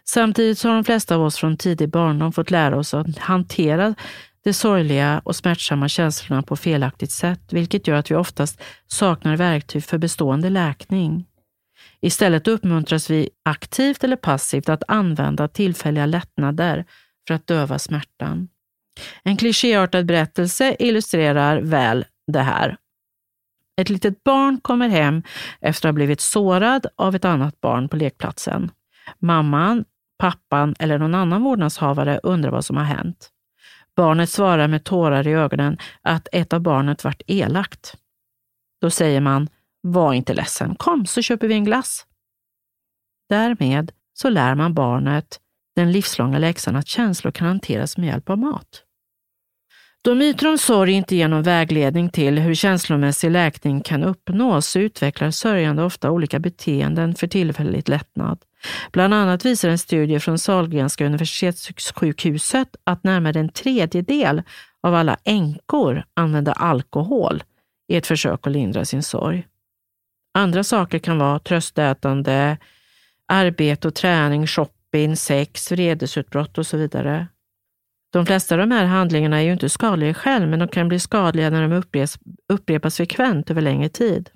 Samtidigt 0.04 0.64
har 0.64 0.74
de 0.74 0.84
flesta 0.84 1.16
av 1.16 1.22
oss 1.22 1.38
från 1.38 1.58
tidig 1.58 1.90
barndom 1.90 2.34
fått 2.34 2.52
lära 2.52 2.78
oss 2.78 2.94
att 2.94 3.18
hantera 3.18 3.96
de 4.44 4.54
sorgliga 4.54 5.22
och 5.26 5.36
smärtsamma 5.36 5.90
känslorna 5.90 6.42
på 6.42 6.56
felaktigt 6.56 7.12
sätt, 7.12 7.54
vilket 7.54 7.88
gör 7.88 7.96
att 7.96 8.12
vi 8.12 8.16
oftast 8.16 8.62
saknar 8.88 9.38
verktyg 9.38 9.84
för 9.84 9.98
bestående 9.98 10.50
läkning. 10.50 11.26
Istället 12.02 12.48
uppmuntras 12.48 13.10
vi 13.10 13.30
aktivt 13.44 14.04
eller 14.04 14.16
passivt 14.16 14.70
att 14.70 14.84
använda 14.88 15.48
tillfälliga 15.48 16.06
lättnader 16.06 16.86
för 17.28 17.34
att 17.34 17.48
döva 17.48 17.80
smärtan. 17.80 18.50
En 19.24 19.38
klichéartad 19.38 20.06
berättelse 20.06 20.76
illustrerar 20.80 21.62
väl 21.62 22.06
det 22.28 22.42
här. 22.42 22.78
Ett 23.80 23.90
litet 23.90 24.24
barn 24.24 24.60
kommer 24.62 24.90
hem 24.90 25.24
efter 25.62 25.90
att 25.90 25.94
ha 25.94 25.96
blivit 25.96 26.22
sårad 26.22 26.86
av 26.96 27.16
ett 27.16 27.26
annat 27.26 27.62
barn 27.62 27.90
på 27.90 27.98
lekplatsen. 27.98 28.72
Mamman, 29.20 29.86
pappan 30.18 30.76
eller 30.80 30.98
någon 30.98 31.16
annan 31.16 31.44
vårdnadshavare 31.44 32.20
undrar 32.24 32.52
vad 32.52 32.66
som 32.66 32.78
har 32.78 32.84
hänt. 32.84 33.30
Barnet 33.96 34.30
svarar 34.30 34.68
med 34.68 34.84
tårar 34.84 35.28
i 35.28 35.34
ögonen 35.34 35.78
att 36.02 36.28
ett 36.32 36.54
av 36.54 36.60
barnet 36.60 37.04
varit 37.04 37.22
elakt. 37.28 37.96
Då 38.82 38.90
säger 38.90 39.22
man, 39.22 39.50
var 39.82 40.14
inte 40.14 40.34
ledsen, 40.34 40.76
kom 40.76 41.06
så 41.06 41.22
köper 41.22 41.48
vi 41.48 41.54
en 41.54 41.66
glass. 41.66 42.06
Därmed 43.30 43.92
så 44.14 44.30
lär 44.30 44.56
man 44.56 44.74
barnet 44.74 45.40
den 45.76 45.92
livslånga 45.92 46.40
läxan 46.40 46.76
att 46.76 46.88
känslor 46.88 47.32
kan 47.32 47.48
hanteras 47.48 47.98
med 47.98 48.08
hjälp 48.08 48.30
av 48.30 48.38
mat. 48.38 48.84
Då 50.02 50.16
myter 50.16 50.48
om 50.48 50.58
sorg 50.58 50.92
inte 50.92 51.16
ger 51.16 51.28
någon 51.28 51.44
vägledning 51.44 52.10
till 52.10 52.40
hur 52.40 52.56
känslomässig 52.56 53.32
läkning 53.32 53.82
kan 53.82 54.04
uppnås 54.04 54.76
utvecklar 54.76 55.32
sörjande 55.32 55.84
ofta 55.84 56.12
olika 56.12 56.40
beteenden 56.40 57.16
för 57.16 57.28
tillfällig 57.28 57.90
lättnad. 57.90 58.40
Bland 58.92 59.14
annat 59.14 59.46
visar 59.46 59.70
en 59.70 59.78
studie 59.78 60.20
från 60.20 60.40
Sahlgrenska 60.40 61.06
universitetssjukhuset 61.06 62.76
att 62.84 63.04
närmare 63.04 63.40
en 63.40 63.50
tredjedel 63.50 64.42
av 64.84 64.96
alla 64.96 65.18
änkor 65.24 66.04
använder 66.14 66.54
alkohol 66.54 67.44
i 67.88 67.96
ett 67.96 68.08
försök 68.08 68.48
att 68.48 68.54
lindra 68.54 68.86
sin 68.86 69.04
sorg. 69.04 69.48
Andra 70.34 70.64
saker 70.64 71.00
kan 71.00 71.18
vara 71.18 71.40
tröstätande, 71.40 72.58
arbete 73.28 73.88
och 73.88 73.96
träning, 73.96 74.48
shopping, 74.48 75.16
sex, 75.16 75.72
vredesutbrott 75.72 76.58
och 76.58 76.68
så 76.68 76.78
vidare. 76.78 77.28
De 78.12 78.26
flesta 78.26 78.56
av 78.56 78.60
de 78.60 78.72
här 78.72 78.86
handlingarna 78.86 79.38
är 79.38 79.44
ju 79.44 79.54
inte 79.54 79.70
skadliga 79.70 80.14
själv, 80.14 80.48
men 80.48 80.60
de 80.60 80.68
kan 80.68 80.88
bli 80.88 81.00
skadliga 81.00 81.50
när 81.50 81.62
de 81.62 81.72
upprepas, 81.72 82.20
upprepas 82.54 82.98
frekvent 82.98 83.52
över 83.52 83.62
längre 83.62 83.90
tid. 83.90 84.30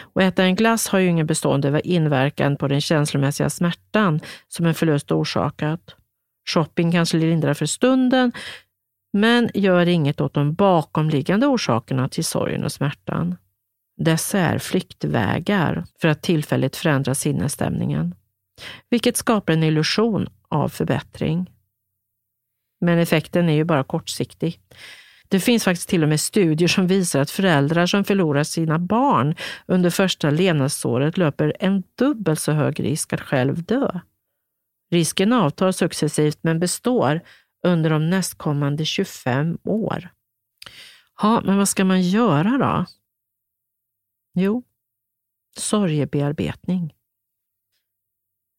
Och 0.00 0.22
äta 0.22 0.44
en 0.44 0.54
glass 0.54 0.88
har 0.88 0.98
ju 0.98 1.08
ingen 1.08 1.26
bestående 1.26 1.80
inverkan 1.84 2.56
på 2.56 2.68
den 2.68 2.80
känslomässiga 2.80 3.50
smärtan 3.50 4.20
som 4.48 4.66
en 4.66 4.74
förlust 4.74 5.12
orsakat. 5.12 5.96
Shopping 6.48 6.92
kanske 6.92 7.16
lindrar 7.16 7.54
för 7.54 7.66
stunden, 7.66 8.32
men 9.12 9.50
gör 9.54 9.88
inget 9.88 10.20
åt 10.20 10.34
de 10.34 10.54
bakomliggande 10.54 11.46
orsakerna 11.46 12.08
till 12.08 12.24
sorgen 12.24 12.64
och 12.64 12.72
smärtan. 12.72 13.36
Dessa 13.96 14.38
är 14.38 14.58
flyktvägar 14.58 15.84
för 16.00 16.08
att 16.08 16.22
tillfälligt 16.22 16.76
förändra 16.76 17.14
sinnesstämningen, 17.14 18.14
vilket 18.90 19.16
skapar 19.16 19.52
en 19.52 19.62
illusion 19.62 20.28
av 20.48 20.68
förbättring. 20.68 21.50
Men 22.82 22.98
effekten 22.98 23.48
är 23.48 23.54
ju 23.54 23.64
bara 23.64 23.84
kortsiktig. 23.84 24.60
Det 25.28 25.40
finns 25.40 25.64
faktiskt 25.64 25.88
till 25.88 26.02
och 26.02 26.08
med 26.08 26.20
studier 26.20 26.68
som 26.68 26.86
visar 26.86 27.20
att 27.20 27.30
föräldrar 27.30 27.86
som 27.86 28.04
förlorar 28.04 28.44
sina 28.44 28.78
barn 28.78 29.34
under 29.66 29.90
första 29.90 30.30
levnadsåret 30.30 31.18
löper 31.18 31.56
en 31.60 31.82
dubbelt 31.98 32.40
så 32.40 32.52
hög 32.52 32.80
risk 32.80 33.12
att 33.12 33.20
själv 33.20 33.62
dö. 33.62 34.00
Risken 34.90 35.32
avtar 35.32 35.72
successivt 35.72 36.38
men 36.42 36.60
består 36.60 37.20
under 37.66 37.90
de 37.90 38.10
nästkommande 38.10 38.84
25 38.84 39.58
år. 39.64 40.08
Ja, 41.22 41.40
men 41.44 41.58
vad 41.58 41.68
ska 41.68 41.84
man 41.84 42.02
göra 42.02 42.58
då? 42.58 42.86
Jo, 44.34 44.62
sorgebearbetning. 45.56 46.94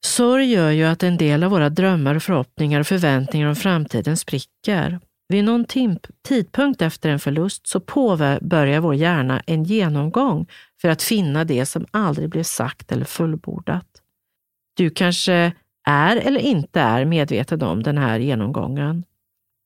Sorg 0.05 0.45
gör 0.51 0.71
ju 0.71 0.83
att 0.83 1.03
en 1.03 1.17
del 1.17 1.43
av 1.43 1.51
våra 1.51 1.69
drömmar, 1.69 2.19
förhoppningar 2.19 2.79
och 2.79 2.87
förväntningar 2.87 3.47
om 3.47 3.55
framtiden 3.55 4.17
spricker. 4.17 4.99
Vid 5.27 5.43
någon 5.43 5.65
tidpunkt 6.27 6.81
efter 6.81 7.09
en 7.09 7.19
förlust 7.19 7.67
så 7.67 7.79
påbörjar 7.79 8.79
vår 8.79 8.95
hjärna 8.95 9.41
en 9.45 9.63
genomgång 9.63 10.47
för 10.81 10.89
att 10.89 11.03
finna 11.03 11.43
det 11.43 11.65
som 11.65 11.85
aldrig 11.91 12.29
blev 12.29 12.43
sagt 12.43 12.91
eller 12.91 13.05
fullbordat. 13.05 13.87
Du 14.73 14.89
kanske 14.89 15.53
är 15.87 16.15
eller 16.15 16.39
inte 16.39 16.81
är 16.81 17.05
medveten 17.05 17.61
om 17.61 17.83
den 17.83 17.97
här 17.97 18.19
genomgången, 18.19 19.03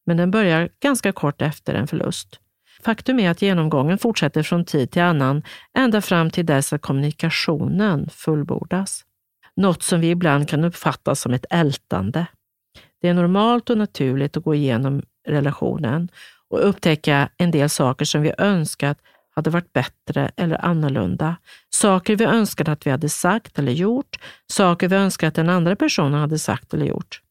men 0.05 0.17
den 0.17 0.31
börjar 0.31 0.69
ganska 0.79 1.11
kort 1.11 1.41
efter 1.41 1.73
en 1.73 1.87
förlust. 1.87 2.39
Faktum 2.83 3.19
är 3.19 3.29
att 3.29 3.41
genomgången 3.41 3.97
fortsätter 3.97 4.43
från 4.43 4.65
tid 4.65 4.91
till 4.91 5.01
annan 5.01 5.43
ända 5.77 6.01
fram 6.01 6.29
till 6.29 6.45
dess 6.45 6.73
att 6.73 6.81
kommunikationen 6.81 8.09
fullbordas. 8.09 9.06
Något 9.57 9.83
som 9.83 10.01
vi 10.01 10.09
ibland 10.09 10.49
kan 10.49 10.63
uppfatta 10.63 11.15
som 11.15 11.33
ett 11.33 11.45
ältande. 11.49 12.25
Det 13.01 13.07
är 13.07 13.13
normalt 13.13 13.69
och 13.69 13.77
naturligt 13.77 14.37
att 14.37 14.43
gå 14.43 14.55
igenom 14.55 15.01
relationen 15.27 16.09
och 16.49 16.69
upptäcka 16.69 17.29
en 17.37 17.51
del 17.51 17.69
saker 17.69 18.05
som 18.05 18.21
vi 18.21 18.33
önskat 18.37 18.97
hade 19.35 19.49
varit 19.49 19.73
bättre 19.73 20.31
eller 20.37 20.65
annorlunda. 20.65 21.35
Saker 21.69 22.15
vi 22.15 22.25
önskade 22.25 22.71
att 22.71 22.87
vi 22.87 22.91
hade 22.91 23.09
sagt 23.09 23.59
eller 23.59 23.71
gjort, 23.71 24.19
saker 24.47 24.87
vi 24.87 24.95
önskade 24.95 25.27
att 25.27 25.35
den 25.35 25.49
andra 25.49 25.75
personen 25.75 26.19
hade 26.19 26.39
sagt 26.39 26.73
eller 26.73 26.85
gjort. 26.85 27.21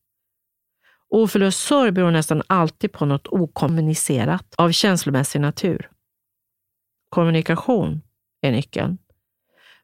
Oförlöst 1.09 1.61
sorg 1.61 1.91
beror 1.91 2.11
nästan 2.11 2.43
alltid 2.47 2.93
på 2.93 3.07
något 3.07 3.27
okommunicerat 3.27 4.55
av 4.57 4.73
känslomässig 4.73 5.41
natur. 5.41 5.91
Kommunikation 7.09 8.03
är 8.43 8.53
nyckeln. 8.53 8.99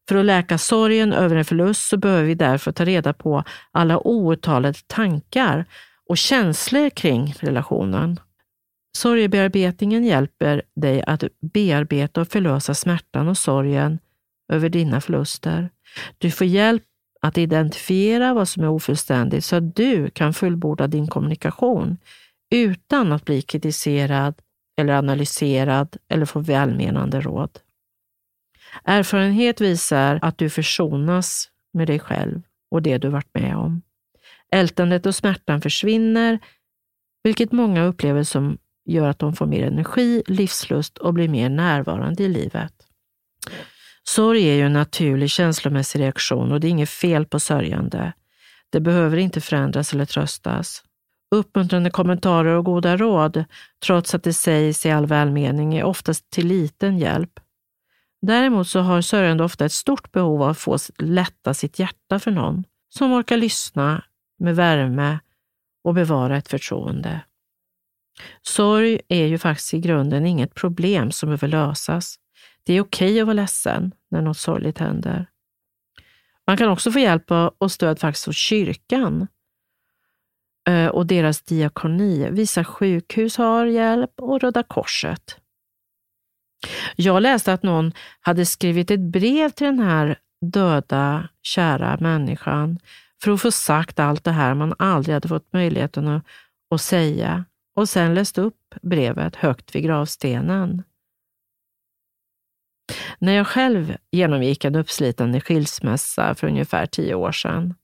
För 0.08 0.16
att 0.16 0.24
läka 0.24 0.58
sorgen 0.58 1.12
över 1.12 1.36
en 1.36 1.44
förlust 1.44 1.88
så 1.88 1.96
behöver 1.96 2.24
vi 2.24 2.34
därför 2.34 2.72
ta 2.72 2.84
reda 2.84 3.12
på 3.12 3.44
alla 3.72 4.06
outtalade 4.06 4.78
tankar 4.86 5.64
och 6.08 6.18
känslor 6.18 6.90
kring 6.90 7.34
relationen. 7.40 8.20
Sorgebearbetningen 8.96 10.04
hjälper 10.04 10.62
dig 10.76 11.02
att 11.06 11.24
bearbeta 11.40 12.20
och 12.20 12.28
förlösa 12.28 12.74
smärtan 12.74 13.28
och 13.28 13.38
sorgen 13.38 13.98
över 14.52 14.68
dina 14.68 15.00
förluster. 15.00 15.70
Du 16.18 16.30
får 16.30 16.46
hjälp 16.46 16.82
att 17.20 17.38
identifiera 17.38 18.34
vad 18.34 18.48
som 18.48 18.62
är 18.62 18.68
ofullständigt 18.68 19.44
så 19.44 19.56
att 19.56 19.76
du 19.76 20.10
kan 20.10 20.34
fullborda 20.34 20.86
din 20.86 21.06
kommunikation 21.06 21.98
utan 22.50 23.12
att 23.12 23.24
bli 23.24 23.42
kritiserad 23.42 24.34
eller 24.78 24.92
analyserad 24.92 25.96
eller 26.08 26.26
få 26.26 26.40
välmenande 26.40 27.20
råd. 27.20 27.50
Erfarenhet 28.84 29.60
visar 29.60 30.18
att 30.22 30.38
du 30.38 30.50
försonas 30.50 31.48
med 31.72 31.86
dig 31.86 31.98
själv 31.98 32.42
och 32.70 32.82
det 32.82 32.98
du 32.98 33.08
varit 33.08 33.34
med 33.34 33.56
om. 33.56 33.82
Ältandet 34.52 35.06
och 35.06 35.14
smärtan 35.14 35.60
försvinner, 35.60 36.38
vilket 37.22 37.52
många 37.52 37.84
upplever 37.84 38.22
som 38.22 38.58
gör 38.84 39.08
att 39.08 39.18
de 39.18 39.32
får 39.32 39.46
mer 39.46 39.66
energi, 39.66 40.22
livslust 40.26 40.98
och 40.98 41.14
blir 41.14 41.28
mer 41.28 41.48
närvarande 41.48 42.22
i 42.22 42.28
livet. 42.28 42.72
Sorg 44.04 44.48
är 44.48 44.54
ju 44.54 44.62
en 44.62 44.72
naturlig 44.72 45.30
känslomässig 45.30 46.00
reaktion 46.00 46.52
och 46.52 46.60
det 46.60 46.66
är 46.66 46.70
inget 46.70 46.90
fel 46.90 47.26
på 47.26 47.40
sörjande. 47.40 48.12
Det 48.70 48.80
behöver 48.80 49.16
inte 49.16 49.40
förändras 49.40 49.92
eller 49.92 50.04
tröstas. 50.04 50.84
Uppmuntrande 51.34 51.90
kommentarer 51.90 52.54
och 52.54 52.64
goda 52.64 52.96
råd, 52.96 53.44
trots 53.84 54.14
att 54.14 54.22
det 54.22 54.32
sägs 54.32 54.86
i 54.86 54.90
all 54.90 55.06
välmening, 55.06 55.74
är 55.74 55.84
oftast 55.84 56.30
till 56.30 56.46
liten 56.46 56.98
hjälp. 56.98 57.40
Däremot 58.26 58.68
så 58.68 58.80
har 58.80 59.00
sörjande 59.00 59.44
ofta 59.44 59.64
ett 59.64 59.72
stort 59.72 60.12
behov 60.12 60.42
av 60.42 60.48
att 60.48 60.58
få 60.58 60.78
lätta 60.98 61.54
sitt 61.54 61.78
hjärta 61.78 62.18
för 62.18 62.30
någon 62.30 62.64
som 62.88 63.12
orkar 63.12 63.36
lyssna 63.36 64.04
med 64.38 64.56
värme 64.56 65.18
och 65.84 65.94
bevara 65.94 66.36
ett 66.36 66.48
förtroende. 66.48 67.20
Sorg 68.42 69.00
är 69.08 69.26
ju 69.26 69.38
faktiskt 69.38 69.74
i 69.74 69.80
grunden 69.80 70.26
inget 70.26 70.54
problem 70.54 71.12
som 71.12 71.28
behöver 71.28 71.48
lösas. 71.48 72.16
Det 72.62 72.74
är 72.74 72.80
okej 72.80 73.20
att 73.20 73.26
vara 73.26 73.34
ledsen 73.34 73.94
när 74.10 74.22
något 74.22 74.38
sorgligt 74.38 74.78
händer. 74.78 75.26
Man 76.46 76.56
kan 76.56 76.68
också 76.68 76.92
få 76.92 76.98
hjälp 76.98 77.24
och 77.58 77.72
stöd 77.72 77.98
faktiskt 77.98 78.26
hos 78.26 78.36
kyrkan 78.36 79.26
eh, 80.68 80.86
och 80.86 81.06
deras 81.06 81.42
diakoni. 81.42 82.28
Vissa 82.30 82.64
sjukhus 82.64 83.36
har 83.36 83.66
hjälp 83.66 84.10
och 84.20 84.40
Röda 84.40 84.62
Korset. 84.62 85.41
Jag 86.96 87.22
läste 87.22 87.52
att 87.52 87.62
någon 87.62 87.92
hade 88.20 88.46
skrivit 88.46 88.90
ett 88.90 89.00
brev 89.00 89.50
till 89.50 89.66
den 89.66 89.78
här 89.78 90.18
döda, 90.40 91.28
kära 91.42 91.96
människan 92.00 92.78
för 93.22 93.30
att 93.30 93.42
få 93.42 93.50
sagt 93.50 93.98
allt 93.98 94.24
det 94.24 94.30
här 94.30 94.54
man 94.54 94.74
aldrig 94.78 95.14
hade 95.14 95.28
fått 95.28 95.52
möjligheten 95.52 96.08
att, 96.08 96.24
att 96.74 96.80
säga 96.80 97.44
och 97.76 97.88
sen 97.88 98.14
läst 98.14 98.38
upp 98.38 98.74
brevet 98.82 99.36
högt 99.36 99.74
vid 99.74 99.84
gravstenen. 99.84 100.82
När 103.18 103.32
jag 103.32 103.46
själv 103.46 103.96
genomgick 104.10 104.64
en 104.64 104.74
uppslitande 104.74 105.40
skilsmässa 105.40 106.34
för 106.34 106.46
ungefär 106.46 106.86
tio 106.86 107.14
år 107.14 107.32
sedan 107.32 107.74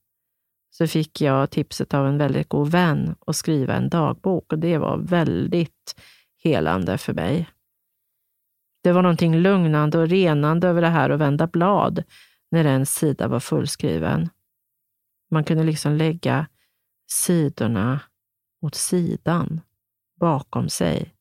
så 0.71 0.87
fick 0.87 1.21
jag 1.21 1.51
tipset 1.51 1.95
av 1.95 2.07
en 2.07 2.19
väldigt 2.19 2.49
god 2.49 2.71
vän 2.71 3.15
att 3.27 3.37
skriva 3.37 3.75
en 3.75 3.89
dagbok 3.89 4.53
och 4.53 4.59
det 4.59 4.79
var 4.79 4.99
väldigt 4.99 6.01
helande 6.45 6.99
för 6.99 7.13
mig. 7.13 7.49
Det 8.89 8.93
var 8.93 9.03
någonting 9.03 9.37
lugnande 9.37 9.99
och 9.99 10.09
renande 10.09 10.69
över 10.69 10.81
det 10.81 10.89
här 10.89 11.11
att 11.11 11.21
vända 11.21 11.47
blad 11.47 12.05
när 12.51 12.65
en 12.65 12.87
sida 12.87 13.29
var 13.29 13.41
fullskriven. 13.41 14.29
Man 15.31 15.45
kunde 15.45 15.65
liksom 15.65 15.93
lägga 15.93 16.47
sidorna 17.11 18.01
åt 18.63 18.75
sidan, 18.75 19.61
bakom 20.21 20.69
sig. 20.69 21.15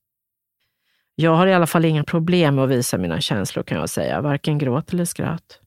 Jag 1.16 1.36
har 1.36 1.48
i 1.48 1.54
alla 1.54 1.68
fall 1.68 1.86
inga 1.86 2.04
problem 2.04 2.56
med 2.56 2.64
att 2.64 2.70
visa 2.70 2.98
mina 2.98 3.22
känslor 3.22 3.64
kan 3.64 3.78
jag 3.78 3.90
säga, 3.90 4.22
varken 4.22 4.58
gråt 4.58 4.94
eller 4.94 5.06
skratt. 5.06 5.60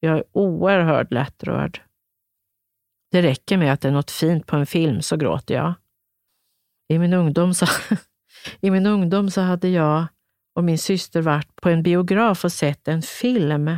Jag 0.00 0.18
är 0.18 0.24
oerhört 0.32 1.12
lättrörd. 1.12 1.80
Det 3.10 3.22
räcker 3.22 3.56
med 3.56 3.72
att 3.72 3.80
det 3.80 3.88
är 3.88 3.92
något 3.92 4.10
fint 4.10 4.46
på 4.46 4.56
en 4.56 4.66
film 4.66 5.02
så 5.02 5.16
gråter 5.16 5.54
jag. 5.54 5.74
I 6.88 6.98
min 6.98 7.12
ungdom 7.12 7.54
så, 7.54 7.66
i 8.60 8.70
min 8.70 8.86
ungdom 8.86 9.30
så 9.30 9.40
hade 9.40 9.68
jag 9.68 10.06
och 10.54 10.64
min 10.64 10.78
syster 10.78 11.22
varit 11.22 11.56
på 11.56 11.68
en 11.68 11.82
biograf 11.82 12.44
och 12.44 12.52
sett 12.52 12.88
en 12.88 13.02
film. 13.02 13.76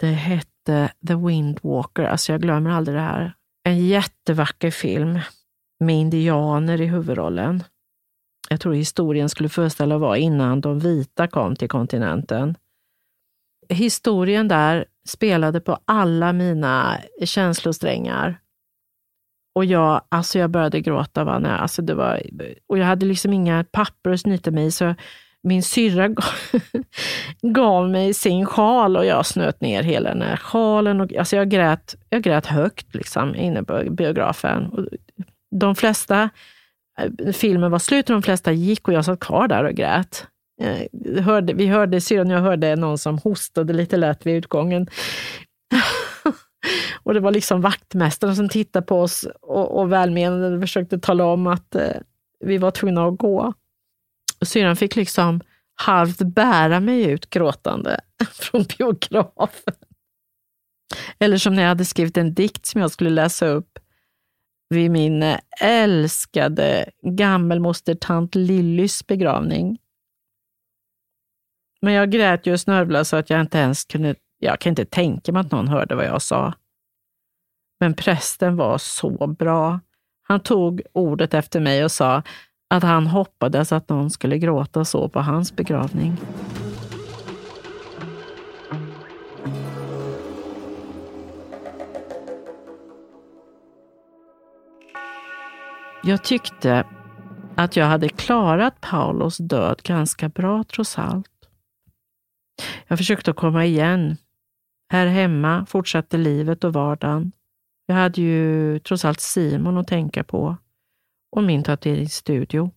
Det 0.00 0.06
hette 0.06 0.92
The 1.06 1.14
Windwalker, 1.14 2.02
alltså 2.02 2.32
jag 2.32 2.40
glömmer 2.40 2.70
aldrig 2.70 2.96
det 2.96 3.00
här. 3.00 3.32
En 3.64 3.86
jättevacker 3.86 4.70
film 4.70 5.20
med 5.80 5.96
indianer 5.96 6.80
i 6.80 6.86
huvudrollen. 6.86 7.62
Jag 8.48 8.60
tror 8.60 8.74
historien 8.74 9.28
skulle 9.28 9.48
föreställa 9.48 9.98
vara 9.98 10.18
innan 10.18 10.60
de 10.60 10.78
vita 10.78 11.26
kom 11.26 11.56
till 11.56 11.68
kontinenten. 11.68 12.56
Historien 13.68 14.48
där 14.48 14.84
spelade 15.08 15.60
på 15.60 15.78
alla 15.84 16.32
mina 16.32 17.00
känslosträngar. 17.24 18.40
Och 19.54 19.64
jag, 19.64 20.02
alltså 20.08 20.38
jag 20.38 20.50
började 20.50 20.80
gråta. 20.80 21.24
Va? 21.24 21.38
Nej, 21.38 21.50
alltså 21.50 21.82
det 21.82 21.94
var, 21.94 22.22
och 22.66 22.78
jag 22.78 22.86
hade 22.86 23.06
liksom 23.06 23.32
inga 23.32 23.64
papper 23.64 24.10
att 24.10 24.20
snyta 24.20 24.50
mig 24.50 24.70
så 24.70 24.94
min 25.44 25.62
syrra 25.62 26.08
gav 27.42 27.90
mig 27.90 28.14
sin 28.14 28.46
sjal 28.46 28.96
och 28.96 29.06
jag 29.06 29.26
snöt 29.26 29.60
ner 29.60 29.82
hela 29.82 30.08
den 30.08 30.22
här 30.22 30.36
sjalen. 30.36 31.00
Och, 31.00 31.14
alltså 31.14 31.36
jag, 31.36 31.48
grät, 31.48 31.94
jag 32.08 32.22
grät 32.22 32.46
högt 32.46 32.94
liksom, 32.94 33.34
inne 33.34 33.62
på 33.62 33.82
biografen. 33.90 34.66
Och 34.66 34.86
de 35.50 35.74
flesta, 35.74 36.30
eh, 37.00 37.32
filmen 37.32 37.70
var 37.70 37.78
slut 37.78 38.10
och 38.10 38.14
de 38.14 38.22
flesta 38.22 38.52
gick 38.52 38.88
och 38.88 38.94
jag 38.94 39.04
satt 39.04 39.20
kvar 39.20 39.48
där 39.48 39.64
och 39.64 39.74
grät. 39.74 40.26
Eh, 40.62 41.22
hörde, 41.22 41.52
vi 41.52 41.66
hörde, 41.66 42.00
syrran 42.00 42.30
och 42.30 42.36
jag 42.36 42.42
hörde 42.42 42.76
någon 42.76 42.98
som 42.98 43.18
hostade 43.18 43.72
lite 43.72 43.96
lätt 43.96 44.26
vid 44.26 44.36
utgången. 44.36 44.86
och 47.02 47.14
det 47.14 47.20
var 47.20 47.30
liksom 47.30 47.60
vaktmästaren 47.60 48.36
som 48.36 48.48
tittade 48.48 48.86
på 48.86 49.00
oss 49.00 49.26
och, 49.40 49.78
och 49.78 49.92
välmenande 49.92 50.60
försökte 50.60 50.98
tala 50.98 51.24
om 51.24 51.46
att 51.46 51.74
eh, 51.74 51.96
vi 52.40 52.58
var 52.58 52.70
tvungna 52.70 53.06
att 53.06 53.18
gå. 53.18 53.54
Och 54.44 54.48
syrran 54.48 54.76
fick 54.76 54.96
liksom 54.96 55.40
halvt 55.74 56.18
bära 56.18 56.80
mig 56.80 57.10
ut 57.10 57.30
gråtande 57.30 58.00
från 58.32 58.64
biografen. 58.78 59.74
Eller 61.18 61.38
som 61.38 61.54
när 61.54 61.62
jag 61.62 61.68
hade 61.68 61.84
skrivit 61.84 62.16
en 62.16 62.34
dikt 62.34 62.66
som 62.66 62.80
jag 62.80 62.90
skulle 62.90 63.10
läsa 63.10 63.46
upp 63.46 63.78
vid 64.68 64.90
min 64.90 65.22
eh, 65.22 65.38
älskade 65.60 66.90
gammelmoster 67.02 67.94
tant 67.94 68.34
Lillys 68.34 69.06
begravning. 69.06 69.78
Men 71.80 71.94
jag 71.94 72.10
grät 72.10 72.46
ju 72.46 72.58
snörvlade 72.58 73.04
så 73.04 73.16
att 73.16 73.30
jag 73.30 73.40
inte 73.40 73.58
ens 73.58 73.84
kunde, 73.84 74.14
jag 74.38 74.60
kan 74.60 74.70
inte 74.70 74.84
tänka 74.84 75.32
mig 75.32 75.40
att 75.40 75.52
någon 75.52 75.68
hörde 75.68 75.94
vad 75.94 76.06
jag 76.06 76.22
sa. 76.22 76.54
Men 77.80 77.94
prästen 77.94 78.56
var 78.56 78.78
så 78.78 79.26
bra. 79.26 79.80
Han 80.22 80.40
tog 80.40 80.82
ordet 80.92 81.34
efter 81.34 81.60
mig 81.60 81.84
och 81.84 81.92
sa 81.92 82.22
att 82.74 82.82
han 82.82 83.06
hoppades 83.06 83.72
att 83.72 83.88
någon 83.88 84.10
skulle 84.10 84.38
gråta 84.38 84.84
så 84.84 85.08
på 85.08 85.20
hans 85.20 85.56
begravning. 85.56 86.16
Jag 96.02 96.24
tyckte 96.24 96.84
att 97.56 97.76
jag 97.76 97.86
hade 97.86 98.08
klarat 98.08 98.80
Paulos 98.80 99.38
död 99.38 99.80
ganska 99.82 100.28
bra 100.28 100.64
trots 100.64 100.98
allt. 100.98 101.26
Jag 102.88 102.98
försökte 102.98 103.32
komma 103.32 103.64
igen. 103.64 104.16
Här 104.92 105.06
hemma 105.06 105.66
fortsatte 105.66 106.16
livet 106.16 106.64
och 106.64 106.72
vardagen. 106.72 107.32
Jag 107.86 107.94
hade 107.94 108.20
ju 108.20 108.78
trots 108.78 109.04
allt 109.04 109.20
Simon 109.20 109.78
att 109.78 109.88
tänka 109.88 110.24
på 110.24 110.56
och 111.34 111.42
min 111.42 111.62
tatueringsstudio. 111.62 112.70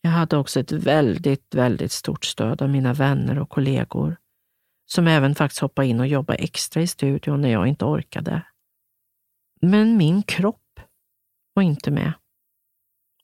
Jag 0.00 0.10
hade 0.10 0.36
också 0.36 0.60
ett 0.60 0.72
väldigt, 0.72 1.54
väldigt 1.54 1.92
stort 1.92 2.24
stöd 2.24 2.62
av 2.62 2.68
mina 2.70 2.92
vänner 2.94 3.38
och 3.38 3.48
kollegor 3.48 4.16
som 4.86 5.06
även 5.06 5.34
faktiskt 5.34 5.60
hoppade 5.60 5.88
in 5.88 6.00
och 6.00 6.06
jobbade 6.06 6.38
extra 6.38 6.82
i 6.82 6.86
studion 6.86 7.40
när 7.40 7.48
jag 7.48 7.66
inte 7.66 7.84
orkade. 7.84 8.42
Men 9.60 9.96
min 9.96 10.22
kropp 10.22 10.80
var 11.54 11.62
inte 11.62 11.90
med. 11.90 12.12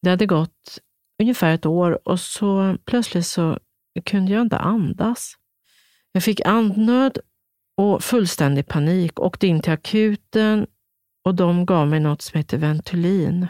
Det 0.01 0.11
hade 0.11 0.27
gått 0.27 0.79
ungefär 1.21 1.55
ett 1.55 1.67
år 1.67 2.09
och 2.09 2.21
så 2.21 2.77
plötsligt 2.85 3.27
så 3.27 3.59
kunde 4.05 4.33
jag 4.33 4.43
inte 4.43 4.59
andas. 4.59 5.35
Jag 6.13 6.23
fick 6.23 6.41
andnöd 6.41 7.19
och 7.77 8.03
fullständig 8.03 8.67
panik. 8.67 9.21
Åkte 9.21 9.47
in 9.47 9.63
till 9.63 9.73
akuten 9.73 10.67
och 11.25 11.35
de 11.35 11.67
gav 11.67 11.89
mig 11.89 12.01
något 12.01 12.23
som 12.23 12.39
heter 12.39 12.59
Ventolin. 12.59 13.49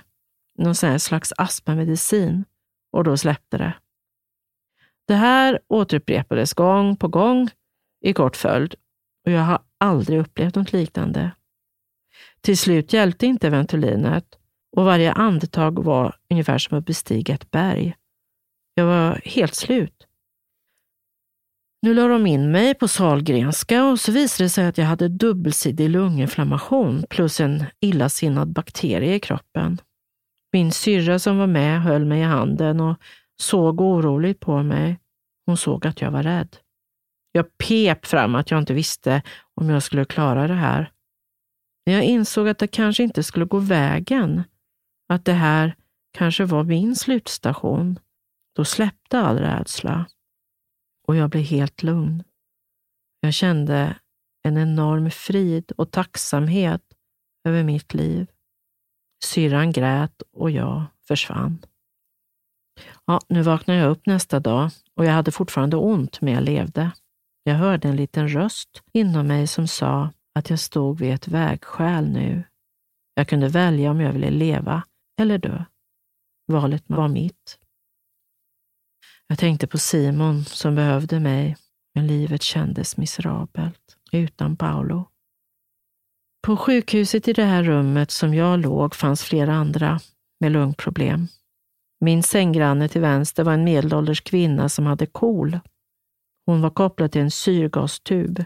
Någon 0.59 0.75
sån 0.75 1.01
slags 1.01 1.33
astmamedicin. 1.37 2.45
Och 2.93 3.05
då 3.05 3.17
släppte 3.17 3.59
det. 3.59 3.75
Det 5.09 5.15
här 5.15 5.61
återupprepades 5.69 6.55
gång 6.55 6.97
på 6.97 7.09
gång 7.09 7.51
i 8.05 8.13
kort 8.13 8.37
följd 8.37 8.75
och 9.27 9.33
jag 9.33 9.43
har 9.43 9.63
aldrig 9.79 10.21
upplevt 10.21 10.55
något 10.55 10.73
liknande. 10.73 11.31
Till 12.41 12.59
slut 12.59 12.93
hjälpte 12.93 13.27
inte 13.27 13.51
Ventolinet 13.51 14.39
och 14.77 14.85
varje 14.85 15.13
andetag 15.13 15.85
var 15.85 16.17
ungefär 16.31 16.59
som 16.59 16.79
att 16.79 16.87
bestiga 16.87 17.35
ett 17.35 17.51
berg. 17.51 17.97
Jag 18.75 18.87
var 18.87 19.21
helt 19.25 19.55
slut. 19.55 20.07
Nu 21.83 21.95
la 21.95 22.09
de 22.09 22.27
in 22.27 22.51
mig 22.51 22.75
på 22.75 22.89
Salgrenska 22.89 23.85
och 23.85 24.01
så 24.01 24.13
visade 24.13 24.45
det 24.45 24.49
sig 24.49 24.67
att 24.67 24.79
jag 24.79 24.85
hade 24.85 25.09
dubbelsidig 25.09 25.91
lunginflammation 25.91 27.05
plus 27.11 27.41
en 27.41 27.65
illasinnad 27.81 28.53
bakterie 28.53 29.15
i 29.15 29.21
kroppen. 29.21 29.81
Min 30.53 30.73
syrra 30.73 31.19
som 31.19 31.39
var 31.39 31.47
med 31.47 31.83
höll 31.83 32.05
mig 32.05 32.21
i 32.21 32.25
handen 32.25 32.81
och 32.81 32.97
såg 33.41 33.81
oroligt 33.81 34.41
på 34.41 34.63
mig. 34.63 35.01
Hon 35.47 35.57
såg 35.57 35.87
att 35.87 36.01
jag 36.01 36.11
var 36.11 36.23
rädd. 36.23 36.57
Jag 37.33 37.59
pep 37.59 38.07
fram 38.07 38.35
att 38.35 38.51
jag 38.51 38.61
inte 38.61 38.75
visste 38.75 39.23
om 39.55 39.71
jag 39.71 39.83
skulle 39.83 40.05
klara 40.05 40.49
det 40.49 40.55
här. 40.55 40.93
När 41.87 41.95
jag 41.95 42.05
insåg 42.05 42.49
att 42.49 42.59
det 42.59 42.67
kanske 42.67 43.03
inte 43.03 43.23
skulle 43.23 43.45
gå 43.45 43.59
vägen. 43.59 44.43
Att 45.09 45.25
det 45.25 45.33
här 45.33 45.77
kanske 46.13 46.45
var 46.45 46.65
min 46.65 46.97
slutstation. 46.97 47.99
Då 48.57 48.65
släppte 48.65 49.19
all 49.19 49.39
rädsla 49.39 50.07
och 51.09 51.17
jag 51.17 51.31
blev 51.31 51.43
helt 51.43 51.83
lugn. 51.83 52.25
Jag 53.21 53.35
kände 53.35 53.97
en 54.43 54.59
enorm 54.59 55.11
frid 55.11 55.73
och 55.77 55.91
tacksamhet 55.91 56.83
över 57.49 57.65
mitt 57.65 57.95
liv. 57.95 58.27
Syrran 59.25 59.73
grät 59.73 60.23
och 60.33 60.51
jag 60.51 60.85
försvann. 61.09 61.59
Ja, 63.07 63.21
nu 63.29 63.43
vaknade 63.43 63.81
jag 63.81 63.91
upp 63.91 64.07
nästa 64.07 64.41
dag 64.41 64.71
och 64.95 65.05
jag 65.05 65.13
hade 65.13 65.33
fortfarande 65.33 65.77
ont, 65.77 66.21
men 66.21 66.35
jag 66.35 66.43
levde. 66.43 66.91
Jag 67.45 67.55
hörde 67.55 67.89
en 67.89 67.97
liten 67.97 68.29
röst 68.29 68.83
inom 68.93 69.27
mig 69.27 69.47
som 69.47 69.69
sa 69.69 70.11
att 70.35 70.51
jag 70.51 70.59
stod 70.59 70.99
vid 70.99 71.15
ett 71.15 71.29
vägskäl 71.29 72.09
nu. 72.09 72.45
Jag 73.15 73.29
kunde 73.29 73.49
välja 73.49 73.91
om 73.91 74.01
jag 74.01 74.13
ville 74.13 74.31
leva 74.31 74.83
eller 75.21 75.39
dö. 75.39 75.65
Valet 76.47 76.85
var 76.87 77.09
mitt. 77.09 77.59
Jag 79.27 79.39
tänkte 79.39 79.67
på 79.67 79.79
Simon 79.79 80.45
som 80.45 80.75
behövde 80.75 81.21
mig, 81.21 81.57
men 81.95 82.07
livet 82.07 82.43
kändes 82.43 82.97
miserabelt 82.97 83.97
utan 84.13 84.57
Paolo. 84.57 85.12
På 86.47 86.57
sjukhuset 86.57 87.29
i 87.29 87.33
det 87.33 87.45
här 87.45 87.63
rummet 87.63 88.11
som 88.11 88.35
jag 88.35 88.61
låg 88.61 88.95
fanns 88.95 89.23
flera 89.23 89.55
andra 89.55 90.01
med 90.41 90.53
lungproblem. 90.53 91.29
Min 92.01 92.23
sänggranne 92.23 92.89
till 92.89 93.01
vänster 93.01 93.45
var 93.45 93.53
en 93.53 93.65
medelålders 93.65 94.21
kvinna 94.21 94.69
som 94.69 94.87
hade 94.87 95.07
KOL. 95.07 95.59
Hon 96.47 96.61
var 96.61 96.71
kopplad 96.71 97.13
till 97.13 97.21
en 97.21 97.31
syrgastub 97.31 98.45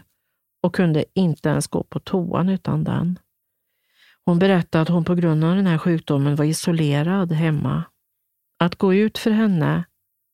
och 0.63 0.75
kunde 0.75 1.05
inte 1.13 1.49
ens 1.49 1.67
gå 1.67 1.83
på 1.83 1.99
toan 1.99 2.49
utan 2.49 2.83
den. 2.83 3.19
Hon 4.25 4.39
berättade 4.39 4.81
att 4.81 4.89
hon 4.89 5.05
på 5.05 5.15
grund 5.15 5.43
av 5.43 5.55
den 5.55 5.67
här 5.67 5.77
sjukdomen 5.77 6.35
var 6.35 6.45
isolerad 6.45 7.31
hemma. 7.31 7.83
Att 8.59 8.75
gå 8.75 8.93
ut 8.93 9.17
för 9.17 9.31
henne 9.31 9.83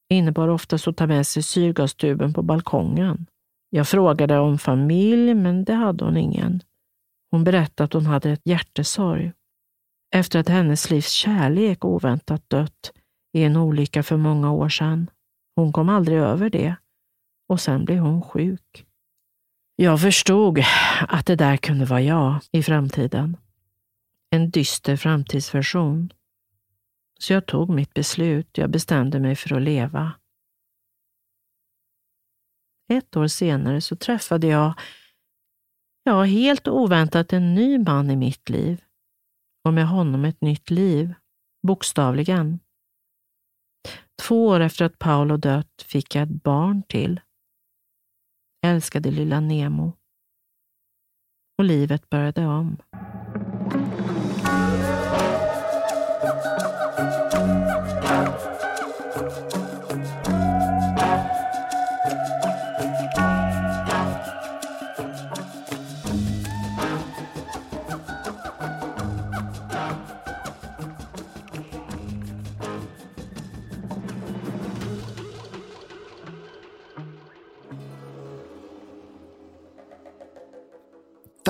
innebar 0.09 0.47
oftast 0.47 0.87
att 0.87 0.97
ta 0.97 1.07
med 1.07 1.27
sig 1.27 1.43
syrgastuben 1.43 2.33
på 2.33 2.41
balkongen. 2.41 3.25
Jag 3.69 3.87
frågade 3.87 4.39
om 4.39 4.57
familj, 4.57 5.33
men 5.33 5.63
det 5.63 5.73
hade 5.73 6.05
hon 6.05 6.17
ingen. 6.17 6.63
Hon 7.33 7.43
berättade 7.43 7.85
att 7.85 7.93
hon 7.93 8.05
hade 8.05 8.31
ett 8.31 8.41
hjärtesorg 8.45 9.31
efter 10.15 10.39
att 10.39 10.49
hennes 10.49 10.89
livs 10.89 11.09
kärlek 11.09 11.85
oväntat 11.85 12.49
dött 12.49 12.91
i 13.37 13.43
en 13.43 13.57
olycka 13.57 14.03
för 14.03 14.17
många 14.17 14.51
år 14.51 14.69
sedan. 14.69 15.09
Hon 15.55 15.73
kom 15.73 15.89
aldrig 15.89 16.17
över 16.17 16.49
det 16.49 16.75
och 17.47 17.61
sen 17.61 17.85
blev 17.85 17.97
hon 17.97 18.21
sjuk. 18.21 18.85
Jag 19.75 20.01
förstod 20.01 20.59
att 21.07 21.25
det 21.25 21.35
där 21.35 21.57
kunde 21.57 21.85
vara 21.85 22.01
jag 22.01 22.39
i 22.51 22.63
framtiden. 22.63 23.37
En 24.29 24.49
dyster 24.49 24.95
framtidsversion. 24.95 26.13
Så 27.19 27.33
jag 27.33 27.45
tog 27.45 27.69
mitt 27.69 27.93
beslut. 27.93 28.57
Jag 28.57 28.69
bestämde 28.69 29.19
mig 29.19 29.35
för 29.35 29.55
att 29.55 29.61
leva. 29.61 30.11
Ett 32.89 33.17
år 33.17 33.27
senare 33.27 33.81
så 33.81 33.95
träffade 33.95 34.47
jag, 34.47 34.73
ja, 36.03 36.23
helt 36.23 36.67
oväntat 36.67 37.33
en 37.33 37.55
ny 37.55 37.77
man 37.77 38.11
i 38.11 38.15
mitt 38.15 38.49
liv. 38.49 38.83
Och 39.67 39.73
med 39.73 39.87
honom 39.87 40.25
ett 40.25 40.41
nytt 40.41 40.69
liv, 40.69 41.13
bokstavligen. 41.67 42.59
Två 44.21 44.47
år 44.47 44.59
efter 44.59 44.85
att 44.85 44.99
Paolo 44.99 45.37
dött 45.37 45.85
fick 45.87 46.15
jag 46.15 46.23
ett 46.23 46.43
barn 46.43 46.83
till. 46.83 47.21
älskade 48.65 49.11
lilla 49.11 49.39
Nemo. 49.39 49.93
Och 51.57 51.63
livet 51.63 52.09
började 52.09 52.45
om. 52.45 52.77